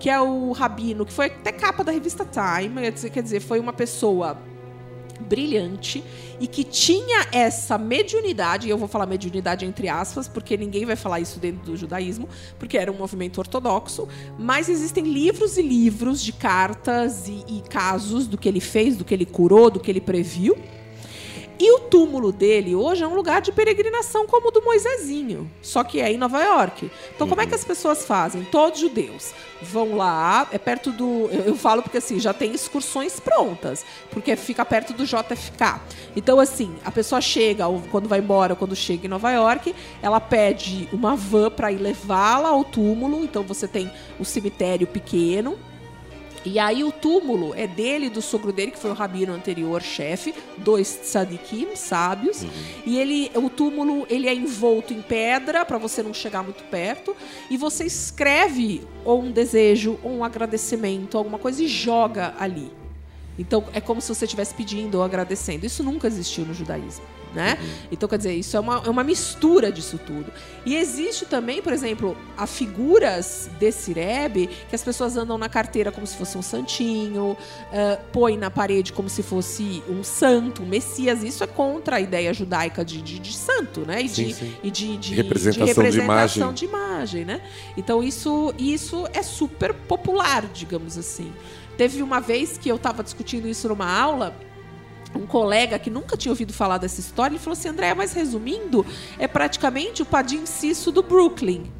[0.00, 3.72] que é o rabino, que foi até capa da revista Time, quer dizer, foi uma
[3.72, 4.36] pessoa
[5.20, 6.02] brilhante
[6.40, 10.96] e que tinha essa mediunidade, e eu vou falar mediunidade entre aspas, porque ninguém vai
[10.96, 14.08] falar isso dentro do judaísmo, porque era um movimento ortodoxo,
[14.38, 19.04] mas existem livros e livros de cartas e, e casos do que ele fez, do
[19.04, 20.56] que ele curou, do que ele previu.
[21.64, 25.82] E o túmulo dele hoje é um lugar de peregrinação como o do Moisésinho, só
[25.82, 26.90] que é em Nova York.
[27.16, 28.44] Então, como é que as pessoas fazem?
[28.44, 31.30] Todos judeus vão lá, é perto do.
[31.30, 35.80] Eu, falo porque assim, já tem excursões prontas, porque fica perto do JFK.
[36.14, 40.86] Então, assim, a pessoa chega, quando vai embora, quando chega em Nova York, ela pede
[40.92, 43.24] uma van para ir levá-la ao túmulo.
[43.24, 43.90] Então, você tem
[44.20, 45.58] o cemitério pequeno
[46.44, 50.34] e aí o túmulo é dele, do sogro dele, que foi o rabino anterior, chefe,
[50.58, 52.42] dois tzadikim, sábios.
[52.42, 52.50] Uhum.
[52.84, 57.16] E ele, o túmulo ele é envolto em pedra para você não chegar muito perto.
[57.48, 62.83] E você escreve ou um desejo, ou um agradecimento, alguma coisa e joga ali.
[63.38, 65.66] Então é como se você estivesse pedindo ou agradecendo.
[65.66, 67.04] Isso nunca existiu no judaísmo
[67.34, 67.58] né?
[67.60, 67.68] Uhum.
[67.92, 70.32] Então, quer dizer, isso é uma, é uma mistura disso tudo.
[70.64, 75.90] E existe também, por exemplo, a figuras desse Rebbe que as pessoas andam na carteira
[75.90, 80.66] como se fosse um santinho, uh, põe na parede como se fosse um santo, um
[80.66, 81.22] Messias.
[81.22, 84.00] Isso é contra a ideia judaica de, de, de santo, né?
[84.00, 84.56] E, sim, de, sim.
[84.62, 87.22] e de, de, representação, de, representação de, imagem.
[87.22, 87.40] imagem, né?
[87.76, 91.32] Então, isso, isso é super popular, digamos assim.
[91.76, 94.34] Teve uma vez que eu estava discutindo isso numa aula
[95.14, 98.84] um colega que nunca tinha ouvido falar dessa história, ele falou assim, André, mas resumindo,
[99.18, 101.70] é praticamente o Padim Cisso do Brooklyn.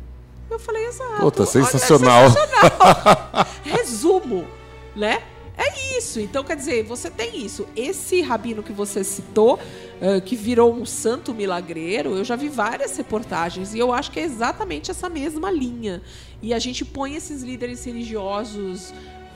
[0.50, 1.20] Eu falei, exato.
[1.20, 2.24] Pô, tá sensacional.
[2.24, 3.46] Olha, é sensacional.
[3.64, 4.46] Resumo,
[4.94, 5.22] né?
[5.56, 6.20] É isso.
[6.20, 7.66] Então, quer dizer, você tem isso.
[7.76, 12.96] Esse rabino que você citou, uh, que virou um santo milagreiro, eu já vi várias
[12.96, 16.02] reportagens e eu acho que é exatamente essa mesma linha.
[16.42, 18.92] E a gente põe esses líderes religiosos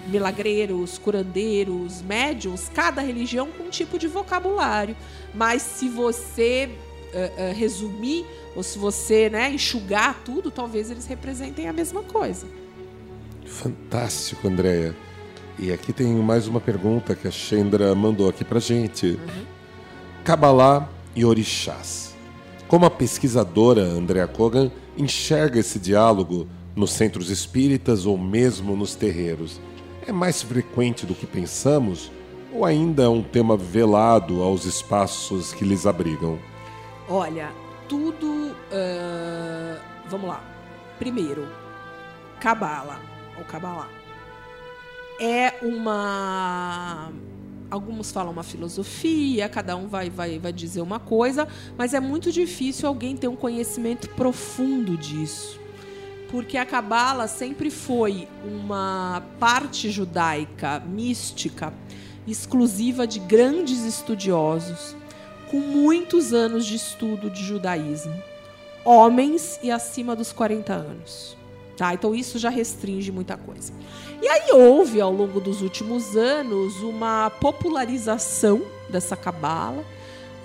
[0.07, 4.97] milagreiros, curandeiros, médiums, cada religião com um tipo de vocabulário.
[5.35, 6.71] Mas se você
[7.13, 8.25] uh, uh, resumir,
[8.55, 12.47] ou se você né, enxugar tudo, talvez eles representem a mesma coisa.
[13.47, 14.95] Fantástico, Andréia.
[15.59, 19.07] E aqui tem mais uma pergunta que a Chendra mandou aqui pra gente.
[19.07, 19.45] Uhum.
[20.25, 22.15] Kabbalah e orixás.
[22.69, 26.47] Como a pesquisadora Andrea Kogan enxerga esse diálogo
[26.77, 29.61] nos centros espíritas ou mesmo nos terreiros?
[30.09, 32.11] É mais frequente do que pensamos
[32.51, 36.39] ou ainda é um tema velado aos espaços que lhes abrigam?
[37.07, 37.53] Olha,
[37.87, 38.27] tudo.
[38.27, 39.79] Uh,
[40.09, 40.43] vamos lá.
[40.99, 41.47] Primeiro,
[42.41, 42.99] Cabala,
[43.37, 43.89] ou Cabalá.
[45.21, 47.13] É uma.
[47.71, 51.47] Alguns falam uma filosofia, cada um vai, vai, vai dizer uma coisa,
[51.77, 55.61] mas é muito difícil alguém ter um conhecimento profundo disso
[56.31, 61.72] porque a Cabala sempre foi uma parte judaica mística
[62.26, 64.95] exclusiva de grandes estudiosos
[65.51, 68.14] com muitos anos de estudo de judaísmo.
[68.85, 71.37] homens e acima dos 40 anos.
[71.76, 71.95] Tá?
[71.95, 73.72] Então isso já restringe muita coisa.
[74.20, 79.85] E aí houve, ao longo dos últimos anos, uma popularização dessa cabala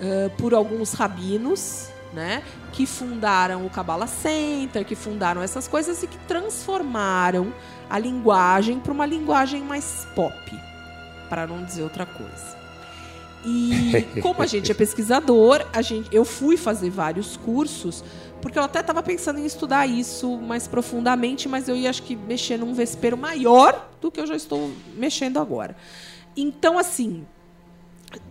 [0.00, 2.42] uh, por alguns rabinos, né,
[2.72, 7.52] que fundaram o Kabbalah Center, que fundaram essas coisas e que transformaram
[7.90, 10.34] a linguagem para uma linguagem mais pop,
[11.28, 12.56] para não dizer outra coisa.
[13.44, 18.04] E como a gente é pesquisador, a gente, eu fui fazer vários cursos
[18.44, 22.14] porque eu até estava pensando em estudar isso mais profundamente, mas eu ia acho que
[22.14, 25.74] mexer num vespeiro maior do que eu já estou mexendo agora.
[26.36, 27.26] Então, assim,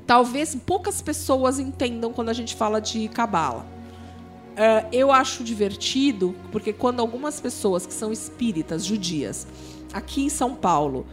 [0.05, 3.65] talvez poucas pessoas entendam quando a gente fala de cabala.
[4.53, 9.47] Uh, eu acho divertido, porque quando algumas pessoas que são espíritas, judias,
[9.91, 11.07] aqui em São Paulo,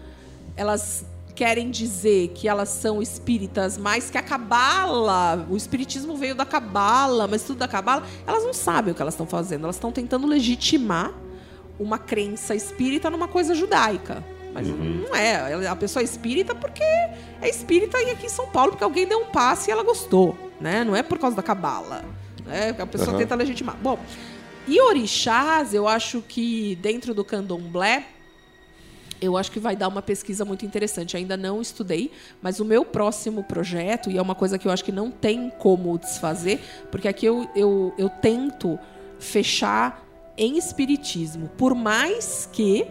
[0.57, 6.45] elas querem dizer que elas são espíritas mais que a cabala, o espiritismo veio da
[6.45, 9.64] cabala, mas tudo da cabala, elas não sabem o que elas estão fazendo.
[9.64, 11.14] Elas estão tentando legitimar
[11.78, 14.22] uma crença espírita numa coisa judaica.
[14.53, 15.07] Mas uhum.
[15.09, 15.66] não é.
[15.66, 19.20] A pessoa é espírita porque é espírita e aqui em São Paulo porque alguém deu
[19.20, 20.84] um passe e ela gostou, né?
[20.84, 22.05] Não é por causa da cabala.
[22.47, 22.74] Né?
[22.78, 23.18] A pessoa uhum.
[23.18, 23.76] tenta legitimar.
[23.82, 23.99] Bom,
[24.66, 28.07] e orixás, eu acho que dentro do candomblé,
[29.20, 31.16] eu acho que vai dar uma pesquisa muito interessante.
[31.16, 32.11] Ainda não estudei,
[32.41, 35.51] mas o meu próximo projeto, e é uma coisa que eu acho que não tem
[35.59, 36.61] como desfazer,
[36.91, 38.78] porque aqui eu, eu, eu tento
[39.18, 40.05] fechar
[40.36, 41.51] em espiritismo.
[41.59, 42.86] Por mais que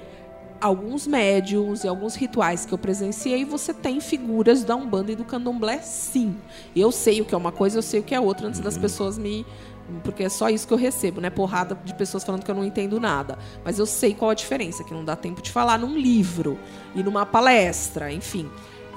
[0.60, 5.24] alguns médiums e alguns rituais que eu presenciei, você tem figuras da Umbanda e do
[5.24, 6.36] Candomblé, sim.
[6.76, 8.76] Eu sei o que é uma coisa, eu sei o que é outra, antes das
[8.76, 8.82] uhum.
[8.82, 9.45] pessoas me
[10.03, 11.32] porque é só isso que eu recebo, né?
[11.32, 13.39] Porrada de pessoas falando que eu não entendo nada.
[13.66, 16.60] Mas eu sei qual a diferença, que não dá tempo de falar num livro
[16.93, 18.47] e numa palestra, enfim.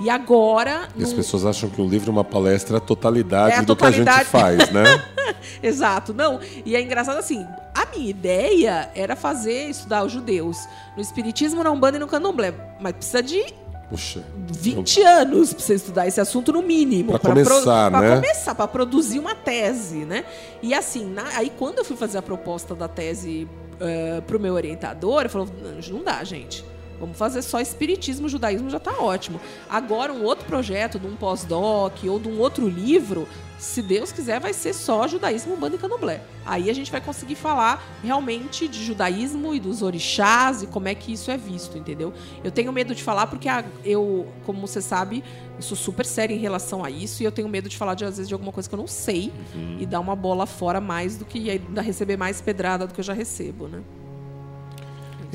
[0.01, 0.89] E agora.
[0.97, 3.61] E as pessoas acham que um livro é uma palestra é a totalidade é a
[3.61, 4.29] do totalidade...
[4.29, 4.85] que a gente faz, né?
[5.63, 6.13] Exato.
[6.13, 6.41] Não.
[6.65, 7.47] E é engraçado assim:
[7.95, 12.53] minha ideia era fazer, estudar os judeus no Espiritismo, na Umbanda e no Candomblé.
[12.81, 13.55] Mas precisa de
[13.89, 14.25] Puxa.
[14.37, 15.07] 20 eu...
[15.07, 17.19] anos para você estudar esse assunto no mínimo.
[17.19, 18.01] Para começar, pro...
[18.01, 18.09] né?
[18.09, 20.25] Para começar, para produzir uma tese, né?
[20.63, 21.25] E assim, na...
[21.37, 25.21] aí quando eu fui fazer a proposta da tese uh, eh, para o meu orientador,
[25.21, 25.47] ele falou,
[25.91, 26.65] não dá, gente.
[27.03, 29.41] Vamos fazer só espiritismo, judaísmo já está ótimo.
[29.69, 33.27] Agora, um outro projeto de um pós-doc ou de um outro livro,
[33.59, 36.23] se Deus quiser, vai ser só judaísmo, banda e candomblé.
[36.47, 40.95] Aí a gente vai conseguir falar realmente de judaísmo e dos orixás e como é
[40.95, 42.13] que isso é visto, entendeu?
[42.45, 43.49] Eu tenho medo de falar porque
[43.85, 45.25] eu, como você sabe,
[45.57, 48.05] eu sou super séria em relação a isso e eu tenho medo de falar, de,
[48.05, 49.79] às vezes, de alguma coisa que eu não sei uhum.
[49.81, 53.05] e dar uma bola fora mais do que ainda receber mais pedrada do que eu
[53.05, 53.83] já recebo, né?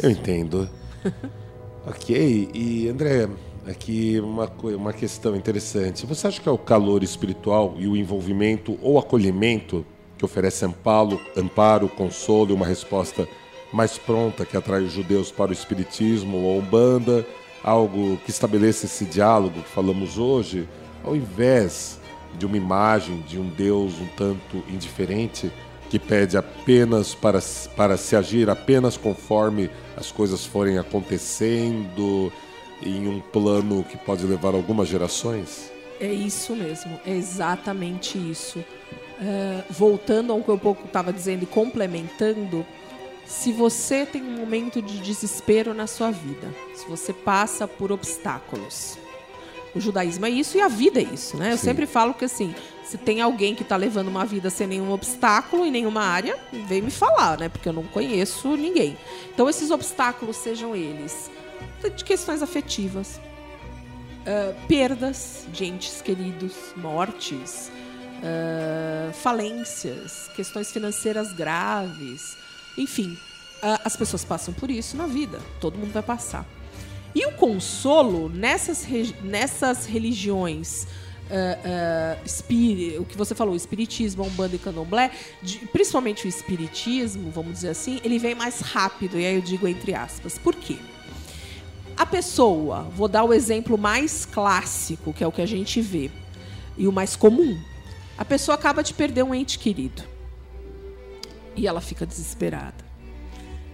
[0.02, 0.70] Eu entendo.
[1.90, 3.30] Ok, e André,
[3.66, 6.06] aqui uma, uma questão interessante.
[6.06, 9.86] Você acha que é o calor espiritual e o envolvimento ou acolhimento
[10.18, 13.26] que oferece amparo, amparo, consolo e uma resposta
[13.72, 17.26] mais pronta que atrai os judeus para o espiritismo ou umbanda,
[17.64, 20.68] algo que estabeleça esse diálogo que falamos hoje,
[21.06, 22.02] ao invés
[22.38, 25.50] de uma imagem de um Deus um tanto indiferente
[25.90, 27.40] que pede apenas para,
[27.76, 32.32] para se agir apenas conforme as coisas forem acontecendo
[32.82, 35.72] em um plano que pode levar algumas gerações?
[36.00, 38.60] É isso mesmo, é exatamente isso.
[38.60, 42.66] Uh, voltando ao que eu pouco estava dizendo e complementando,
[43.26, 48.98] se você tem um momento de desespero na sua vida, se você passa por obstáculos,
[49.76, 51.52] o judaísmo é isso e a vida é isso, né?
[51.52, 52.54] Eu sempre falo que assim,
[52.88, 56.82] se tem alguém que está levando uma vida sem nenhum obstáculo em nenhuma área, vem
[56.82, 57.50] me falar, né?
[57.50, 58.98] Porque eu não conheço ninguém.
[59.34, 61.30] Então, esses obstáculos, sejam eles
[61.96, 63.20] de questões afetivas,
[64.22, 67.70] uh, perdas de entes queridos, mortes,
[68.20, 72.38] uh, falências, questões financeiras graves,
[72.78, 73.18] enfim,
[73.64, 75.42] uh, as pessoas passam por isso na vida.
[75.60, 76.46] Todo mundo vai passar.
[77.14, 78.86] E o consolo nessas,
[79.24, 80.88] nessas religiões
[81.30, 85.12] uh, uh, o que você falou, espiritismo, umbanda e candomblé,
[85.42, 89.68] de, principalmente o espiritismo, vamos dizer assim, ele vem mais rápido, e aí eu digo
[89.68, 90.38] entre aspas.
[90.38, 90.78] Por quê?
[91.96, 96.12] A pessoa, vou dar o exemplo mais clássico, que é o que a gente vê,
[96.78, 97.60] e o mais comum.
[98.18, 100.04] A pessoa acaba de perder um ente querido.
[101.56, 102.86] E ela fica desesperada.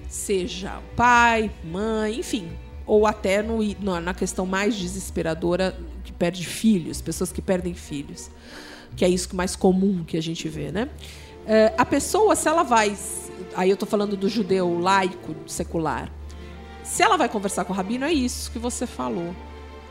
[0.08, 2.50] Seja pai, mãe, enfim,
[2.86, 3.60] ou até no,
[4.00, 8.30] na questão mais desesperadora que perde filhos, pessoas que perdem filhos,
[8.96, 10.90] que é isso mais comum que a gente vê, né?
[11.46, 12.96] É, a pessoa, se ela vai,
[13.56, 16.12] aí eu estou falando do judeu laico secular,
[16.84, 19.34] se ela vai conversar com o rabino, é isso que você falou.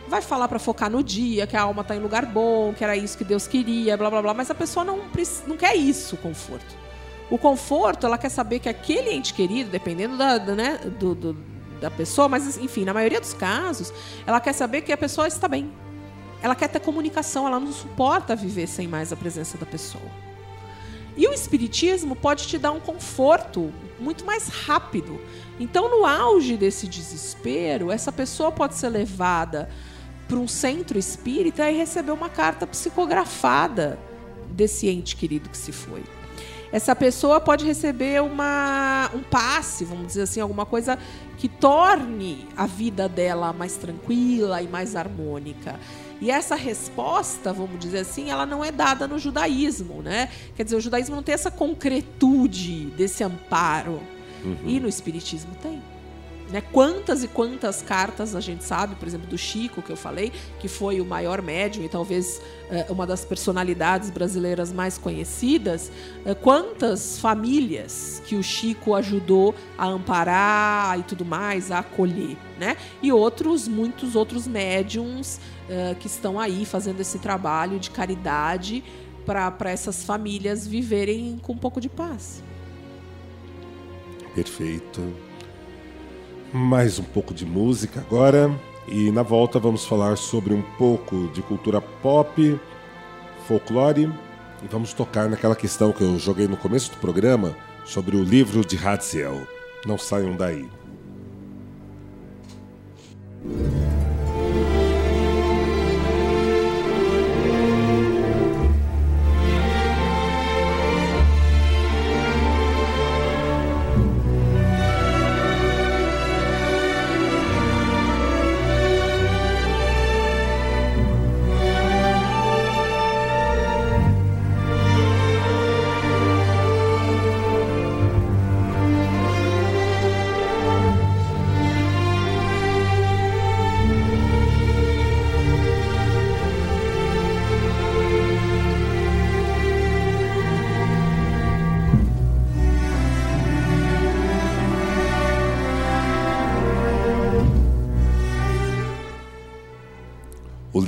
[0.09, 2.97] Vai falar para focar no dia, que a alma está em lugar bom, que era
[2.97, 5.01] isso que Deus queria, blá blá blá, mas a pessoa não,
[5.47, 6.83] não quer isso, conforto.
[7.31, 11.37] O conforto, ela quer saber que aquele ente querido, dependendo da, da, né, do, do,
[11.81, 13.93] da pessoa, mas enfim, na maioria dos casos,
[14.27, 15.73] ela quer saber que a pessoa está bem.
[16.43, 20.11] Ela quer ter comunicação, ela não suporta viver sem mais a presença da pessoa.
[21.17, 25.21] E o espiritismo pode te dar um conforto muito mais rápido.
[25.61, 29.69] Então, no auge desse desespero, essa pessoa pode ser levada
[30.27, 33.99] para um centro espírita e receber uma carta psicografada
[34.51, 36.03] desse ente querido que se foi.
[36.73, 40.99] Essa pessoa pode receber uma, um passe, vamos dizer assim, alguma coisa
[41.37, 45.79] que torne a vida dela mais tranquila e mais harmônica.
[46.23, 50.29] E essa resposta, vamos dizer assim, ela não é dada no judaísmo, né?
[50.55, 54.01] Quer dizer, o judaísmo não tem essa concretude desse amparo.
[54.45, 54.57] Uhum.
[54.65, 55.83] E no espiritismo tem.
[56.53, 56.63] Né?
[56.71, 60.69] Quantas e quantas cartas a gente sabe, por exemplo, do Chico, que eu falei, que
[60.69, 65.91] foi o maior médium e talvez eh, uma das personalidades brasileiras mais conhecidas.
[66.27, 72.37] Eh, quantas famílias que o Chico ajudou a amparar e tudo mais, a acolher.
[72.61, 72.77] Né?
[73.03, 75.41] E outros, muitos outros médiums
[75.73, 78.85] eh, que estão aí fazendo esse trabalho de caridade
[79.25, 82.43] para essas famílias viverem com um pouco de paz.
[84.35, 85.01] Perfeito
[86.53, 88.51] mais um pouco de música agora.
[88.87, 92.61] E na volta vamos falar sobre um pouco de cultura pop,
[93.47, 94.13] folclore
[94.63, 98.65] e vamos tocar naquela questão que eu joguei no começo do programa sobre o livro
[98.65, 99.47] de Hatziel.
[99.87, 100.69] Não saiam daí.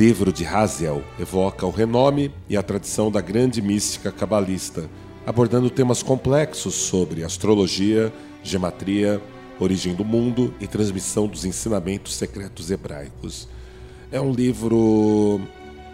[0.04, 4.86] Livro de Haziel evoca o renome e a tradição da grande mística cabalista,
[5.24, 9.18] abordando temas complexos sobre astrologia, gematria,
[9.58, 13.48] origem do mundo e transmissão dos ensinamentos secretos hebraicos.
[14.12, 15.40] É um livro,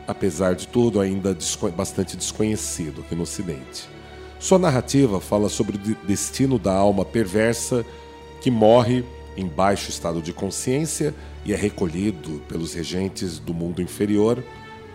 [0.09, 1.39] apesar de tudo, ainda
[1.77, 3.89] bastante desconhecido aqui no Ocidente.
[4.41, 7.87] Sua narrativa fala sobre o destino da alma perversa
[8.41, 9.05] que morre
[9.37, 11.15] em baixo estado de consciência
[11.45, 14.43] e é recolhido pelos regentes do mundo inferior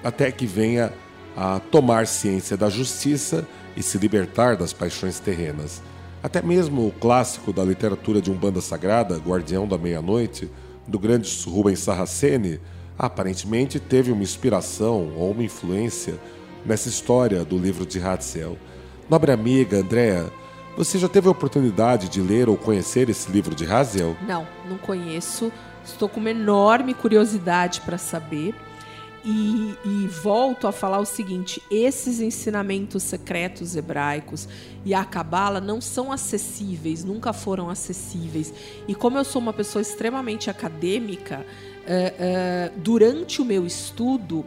[0.04, 0.94] até que venha
[1.36, 5.82] a tomar ciência da justiça e se libertar das paixões terrenas.
[6.24, 10.50] Até mesmo o clássico da literatura de Umbanda Sagrada, Guardião da Meia-Noite,
[10.88, 12.60] do grande Rubens Saraceni,
[12.98, 16.16] aparentemente teve uma inspiração ou uma influência
[16.66, 18.58] nessa história do livro de Hatzel.
[19.10, 20.32] Nobre amiga Andréa,
[20.76, 24.16] você já teve a oportunidade de ler ou conhecer esse livro de Hazel?
[24.28, 25.52] Não, não conheço.
[25.84, 28.54] Estou com uma enorme curiosidade para saber.
[29.28, 34.48] E, e, volto a falar o seguinte: esses ensinamentos secretos hebraicos
[34.86, 38.54] e a Cabala não são acessíveis, nunca foram acessíveis.
[38.88, 44.46] E como eu sou uma pessoa extremamente acadêmica, uh, uh, durante o meu estudo,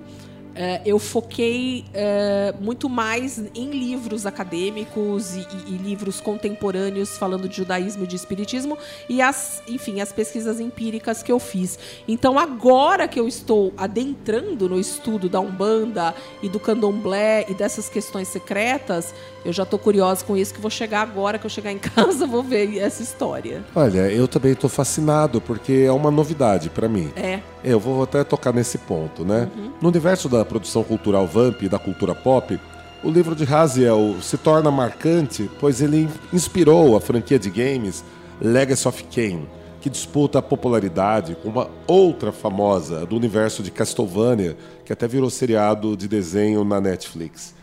[0.59, 7.49] Uh, eu foquei uh, muito mais em livros acadêmicos e, e, e, livros contemporâneos falando
[7.49, 8.77] de judaísmo e de espiritismo
[9.09, 11.79] e as, enfim, as pesquisas empíricas que eu fiz.
[12.09, 17.89] Então, agora que eu estou adentrando no estudo da Umbanda e do Candomblé e dessas
[17.89, 21.71] questões secretas, eu já estou curiosa com isso que vou chegar agora que eu chegar
[21.71, 23.65] em casa vou ver essa história.
[23.77, 27.13] Olha, eu também estou fascinado porque é uma novidade para mim.
[27.15, 27.41] É.
[27.63, 29.49] Eu vou até tocar nesse ponto, né?
[29.57, 29.73] Uhum.
[29.81, 32.59] No universo da produção cultural Vamp e da cultura pop,
[33.05, 38.03] o livro de Haziel se torna marcante, pois ele inspirou a franquia de games
[38.41, 39.47] Legacy of Kain,
[39.81, 45.31] que disputa a popularidade com uma outra famosa do universo de Castlevania, que até virou
[45.31, 47.55] seriado de desenho na Netflix.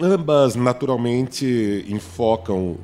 [0.00, 2.76] Ambas naturalmente enfocam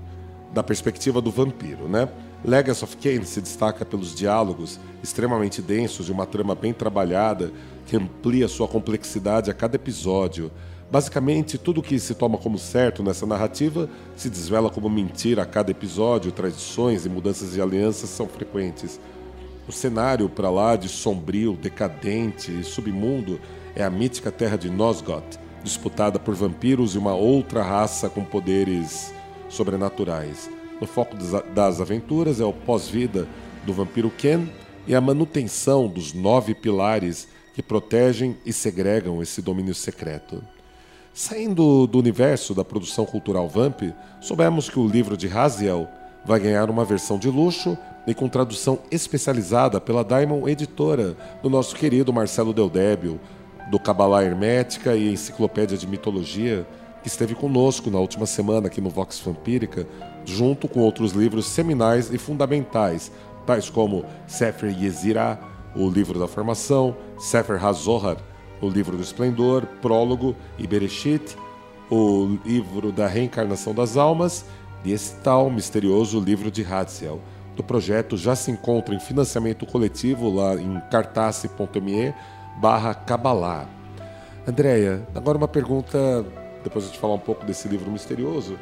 [0.55, 2.09] da perspectiva do vampiro, né?
[2.45, 7.53] Legacy of Kain se destaca pelos diálogos extremamente densos e uma trama bem trabalhada
[7.93, 10.51] que amplia sua complexidade a cada episódio.
[10.91, 13.87] Basicamente, tudo que se toma como certo nessa narrativa
[14.17, 18.99] se desvela como mentira a cada episódio, tradições e mudanças de alianças são frequentes.
[19.69, 23.39] O cenário para lá de sombrio, decadente e submundo
[23.77, 29.13] é a mítica terra de Nosgoth, disputada por vampiros e uma outra raça com poderes
[29.51, 30.49] sobrenaturais.
[30.81, 31.15] O foco
[31.55, 33.29] das aventuras é o pós-vida
[33.67, 34.49] do vampiro Ken
[34.87, 40.43] e a manutenção dos nove pilares que protegem e segregam esse domínio secreto.
[41.15, 43.83] Saindo do universo da produção cultural Vamp,
[44.21, 45.87] soubemos que o livro de Raziel
[46.25, 47.77] vai ganhar uma versão de luxo
[48.07, 53.21] e com tradução especializada pela Diamond Editora, do nosso querido Marcelo Deldébio,
[53.71, 56.67] do Cabalá Hermética e Enciclopédia de Mitologia,
[57.03, 59.87] que esteve conosco na última semana aqui no Vox Vampírica,
[60.25, 63.13] junto com outros livros seminais e fundamentais,
[63.47, 65.39] tais como Sefer Yezirah,
[65.75, 68.17] o livro da formação, Sefer HaZohar,
[68.61, 71.37] o livro do esplendor, Prólogo e Bereshit,
[71.91, 74.45] o livro da reencarnação das almas
[74.85, 77.21] e esse tal misterioso livro de Hatziel.
[77.57, 82.15] Do projeto já se encontra em financiamento coletivo lá em cartace.me
[82.61, 83.69] barra Kabbalah.
[84.47, 86.25] Andréia, agora uma pergunta,
[86.65, 88.59] depois de falar um pouco desse livro misterioso.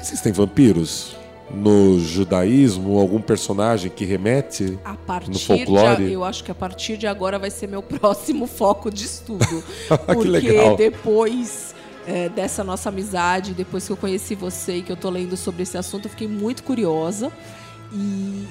[0.00, 1.23] Existem vampiros?
[1.50, 6.04] No judaísmo, algum personagem que remete a partir no folclore?
[6.04, 9.64] De, eu acho que a partir de agora vai ser meu próximo foco de estudo.
[10.06, 10.76] porque legal.
[10.76, 11.74] depois
[12.06, 15.62] é, dessa nossa amizade, depois que eu conheci você e que eu tô lendo sobre
[15.62, 17.30] esse assunto, eu fiquei muito curiosa
[17.92, 18.46] e,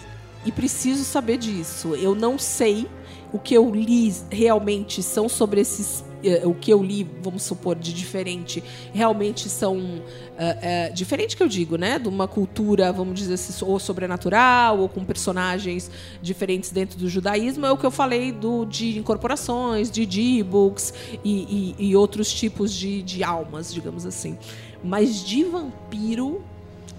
[0.46, 1.96] e preciso saber disso.
[1.96, 2.88] Eu não sei
[3.32, 6.04] o que eu li realmente são sobre esses
[6.46, 8.64] o que eu li, vamos supor, de diferente,
[8.94, 13.66] realmente são uh, uh, diferente que eu digo, né, de uma cultura, vamos dizer assim,
[13.66, 15.90] ou sobrenatural ou com personagens
[16.22, 20.94] diferentes dentro do judaísmo, é o que eu falei do de incorporações, de d-books
[21.24, 24.38] e, e, e, outros tipos de, de almas, digamos assim.
[24.84, 26.44] Mas de vampiro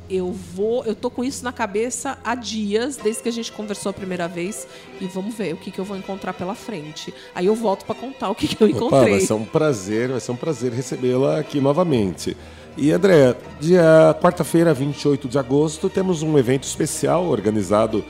[0.08, 3.90] eu vou, eu tô com isso na cabeça há dias, desde que a gente conversou
[3.90, 4.66] a primeira vez,
[5.00, 7.12] e vamos ver o que, que eu vou encontrar pela frente.
[7.34, 9.00] Aí eu volto para contar o que, que eu encontrei.
[9.00, 12.36] Opa, vai ser um prazer, vai ser um prazer recebê-la aqui novamente.
[12.76, 18.04] E André, dia quarta-feira, 28 de agosto, temos um evento especial organizado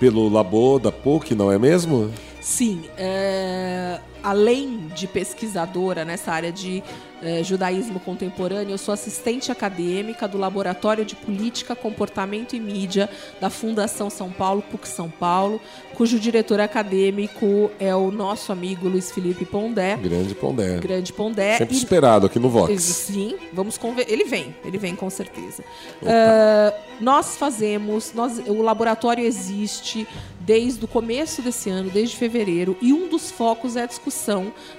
[0.00, 2.10] pelo Labo da PUC, não é mesmo?
[2.40, 4.00] Sim, é...
[4.28, 6.82] além de pesquisadora nessa área de
[7.22, 13.08] é, judaísmo contemporâneo, eu sou assistente acadêmica do Laboratório de Política, Comportamento e Mídia
[13.40, 15.60] da Fundação São Paulo, PUC São Paulo,
[15.94, 19.96] cujo diretor acadêmico é o nosso amigo Luiz Felipe Pondé.
[19.96, 20.78] Grande Pondé.
[20.78, 21.56] Grande Pondé.
[21.56, 21.78] Sempre e...
[21.78, 22.82] esperado aqui no Vox.
[22.82, 24.04] Sim, vamos conver...
[24.08, 25.64] ele vem, ele vem com certeza.
[26.02, 30.06] Uh, nós fazemos, nós, o laboratório existe
[30.40, 34.17] desde o começo desse ano, desde fevereiro, e um dos focos é a discussão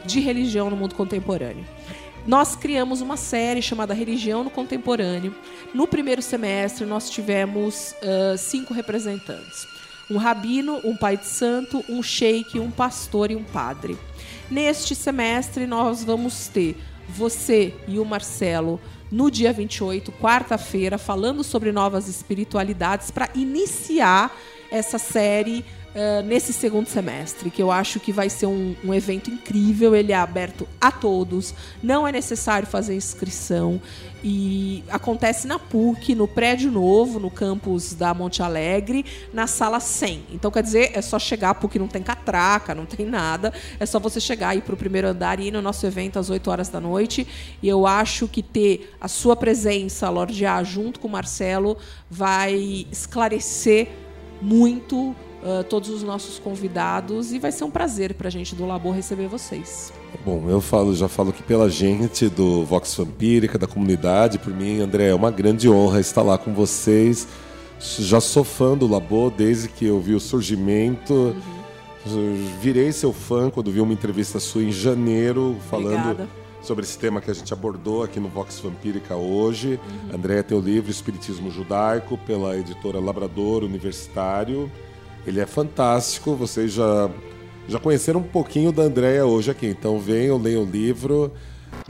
[0.06, 1.66] de religião no mundo contemporâneo
[2.30, 5.34] nós criamos uma série chamada Religião no Contemporâneo.
[5.74, 9.66] No primeiro semestre, nós tivemos uh, cinco representantes:
[10.12, 13.98] um rabino, um pai de santo, um sheik, um pastor e um padre.
[14.50, 16.78] Neste semestre, nós vamos ter
[17.08, 18.80] você e o Marcelo
[19.12, 24.32] no dia 28, quarta-feira, falando sobre novas espiritualidades para iniciar
[24.70, 25.66] essa série
[25.96, 29.96] uh, nesse segundo semestre, que eu acho que vai ser um, um, evento incrível.
[29.96, 33.82] Ele é aberto a todos, não é necessário fazer inscrição.
[34.22, 40.26] E acontece na PUC, no prédio novo, no campus da Monte Alegre, na sala 100.
[40.34, 43.54] Então, quer dizer, é só chegar, PUC não tem catraca, não tem nada.
[43.80, 46.30] É só você chegar aí para o primeiro andar e ir no nosso evento às
[46.30, 47.26] 8 horas da noite.
[47.64, 51.78] E eu acho que ter a sua presença, Lorde A, junto com o Marcelo,
[52.10, 53.88] vai esclarecer
[54.42, 58.66] muito uh, todos os nossos convidados e vai ser um prazer para a gente do
[58.66, 59.94] Labor receber vocês.
[60.26, 64.80] Bom, eu falo, já falo que pela gente do Vox Vampírica, da comunidade, por mim,
[64.80, 67.28] André, é uma grande honra estar lá com vocês.
[67.80, 71.14] Já sou fã do Labor desde que eu vi o surgimento.
[71.14, 72.50] Uhum.
[72.62, 76.28] Virei seu fã quando vi uma entrevista sua em janeiro falando Obrigada.
[76.62, 79.80] sobre esse tema que a gente abordou aqui no Vox Vampírica hoje.
[80.10, 80.16] Uhum.
[80.16, 84.70] André tem o livro Espiritismo Judaico pela editora Labrador Universitário.
[85.30, 87.08] Ele é fantástico, vocês já,
[87.68, 91.32] já conheceram um pouquinho da Andréia hoje aqui, então venham, leiam o livro.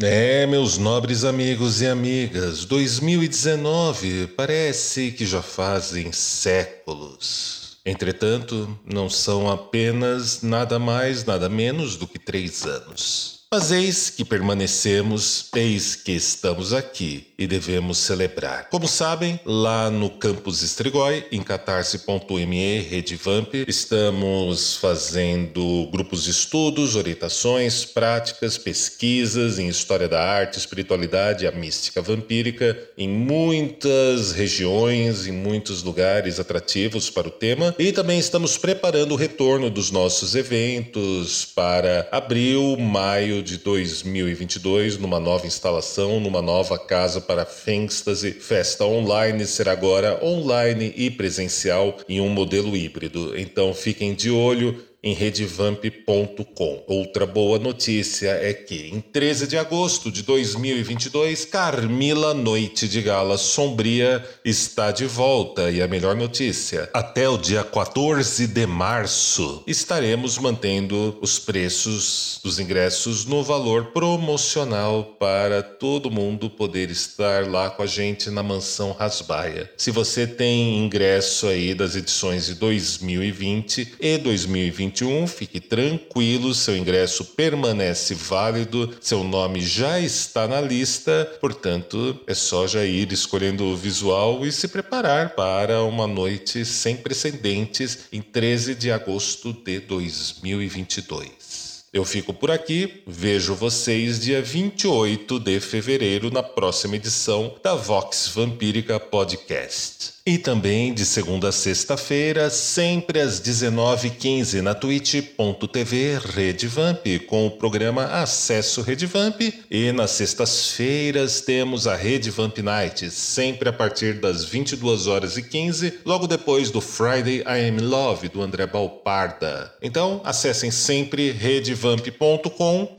[0.02, 7.78] É, meus nobres amigos e amigas, 2019 parece que já fazem séculos.
[7.86, 13.39] Entretanto, não são apenas nada mais, nada menos do que três anos.
[13.52, 18.70] Mas eis que permanecemos, eis que estamos aqui e devemos celebrar.
[18.70, 27.86] Como sabem, lá no campus Estrigói, em catarse.me, Redivamp, estamos fazendo grupos de estudos, orientações,
[27.86, 35.82] práticas, pesquisas em história da arte, espiritualidade a mística vampírica em muitas regiões, em muitos
[35.82, 37.74] lugares atrativos para o tema.
[37.80, 44.98] E também estamos preparando o retorno dos nossos eventos para abril, maio fevereiro de 2022,
[44.98, 48.32] numa nova instalação, numa nova casa para Fengstase.
[48.32, 53.38] Festa online será agora online e presencial em um modelo híbrido.
[53.38, 56.84] Então fiquem de olho em redevamp.com.
[56.88, 63.38] Outra boa notícia é que, em 13 de agosto de 2022, Carmila Noite de Gala
[63.38, 65.72] Sombria está de volta.
[65.72, 72.60] E a melhor notícia: até o dia 14 de março, estaremos mantendo os preços dos
[72.60, 78.92] ingressos no valor promocional para todo mundo poder estar lá com a gente na mansão
[78.92, 79.70] Rasbaia.
[79.78, 85.28] Se você tem ingresso aí das edições de 2020 e 2021, 2021.
[85.28, 92.68] Fique tranquilo, seu ingresso permanece válido, seu nome já está na lista, portanto, é só
[92.68, 98.76] já ir escolhendo o visual e se preparar para uma noite sem precedentes em 13
[98.76, 101.60] de agosto de 2022.
[101.92, 108.28] Eu fico por aqui, vejo vocês dia 28 de fevereiro na próxima edição da Vox
[108.28, 110.19] Vampírica Podcast.
[110.30, 118.04] E também de segunda a sexta-feira, sempre às 19h15 na twitch.tv Redvamp, com o programa
[118.04, 119.42] Acesso Redvamp.
[119.72, 126.02] E nas sextas-feiras temos a Redvamp Night, sempre a partir das 22 horas e 15,
[126.06, 129.74] logo depois do Friday I Am Love do André Balparda.
[129.82, 132.99] Então, acessem sempre redvamp.com.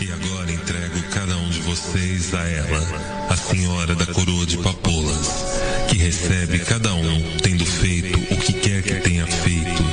[0.00, 5.28] E agora entrego cada um de vocês a ela a Senhora da Coroa de Papolas,
[5.88, 9.84] que recebe cada um tendo feito o que quer que tenha feito,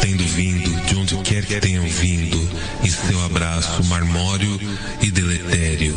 [0.00, 2.36] tendo vindo de onde quer que tenham vindo,
[2.82, 4.60] em seu abraço marmório
[5.00, 5.96] e deletério.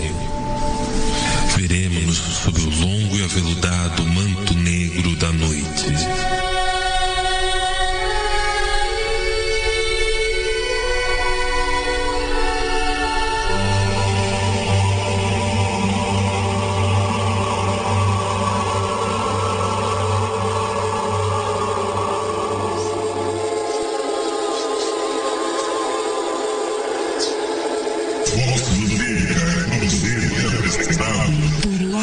[1.57, 6.38] Veremos-nos sob o longo e aveludado manto negro da noite.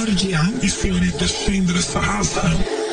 [0.07, 2.86] A e senhorita Chandra Sahasra.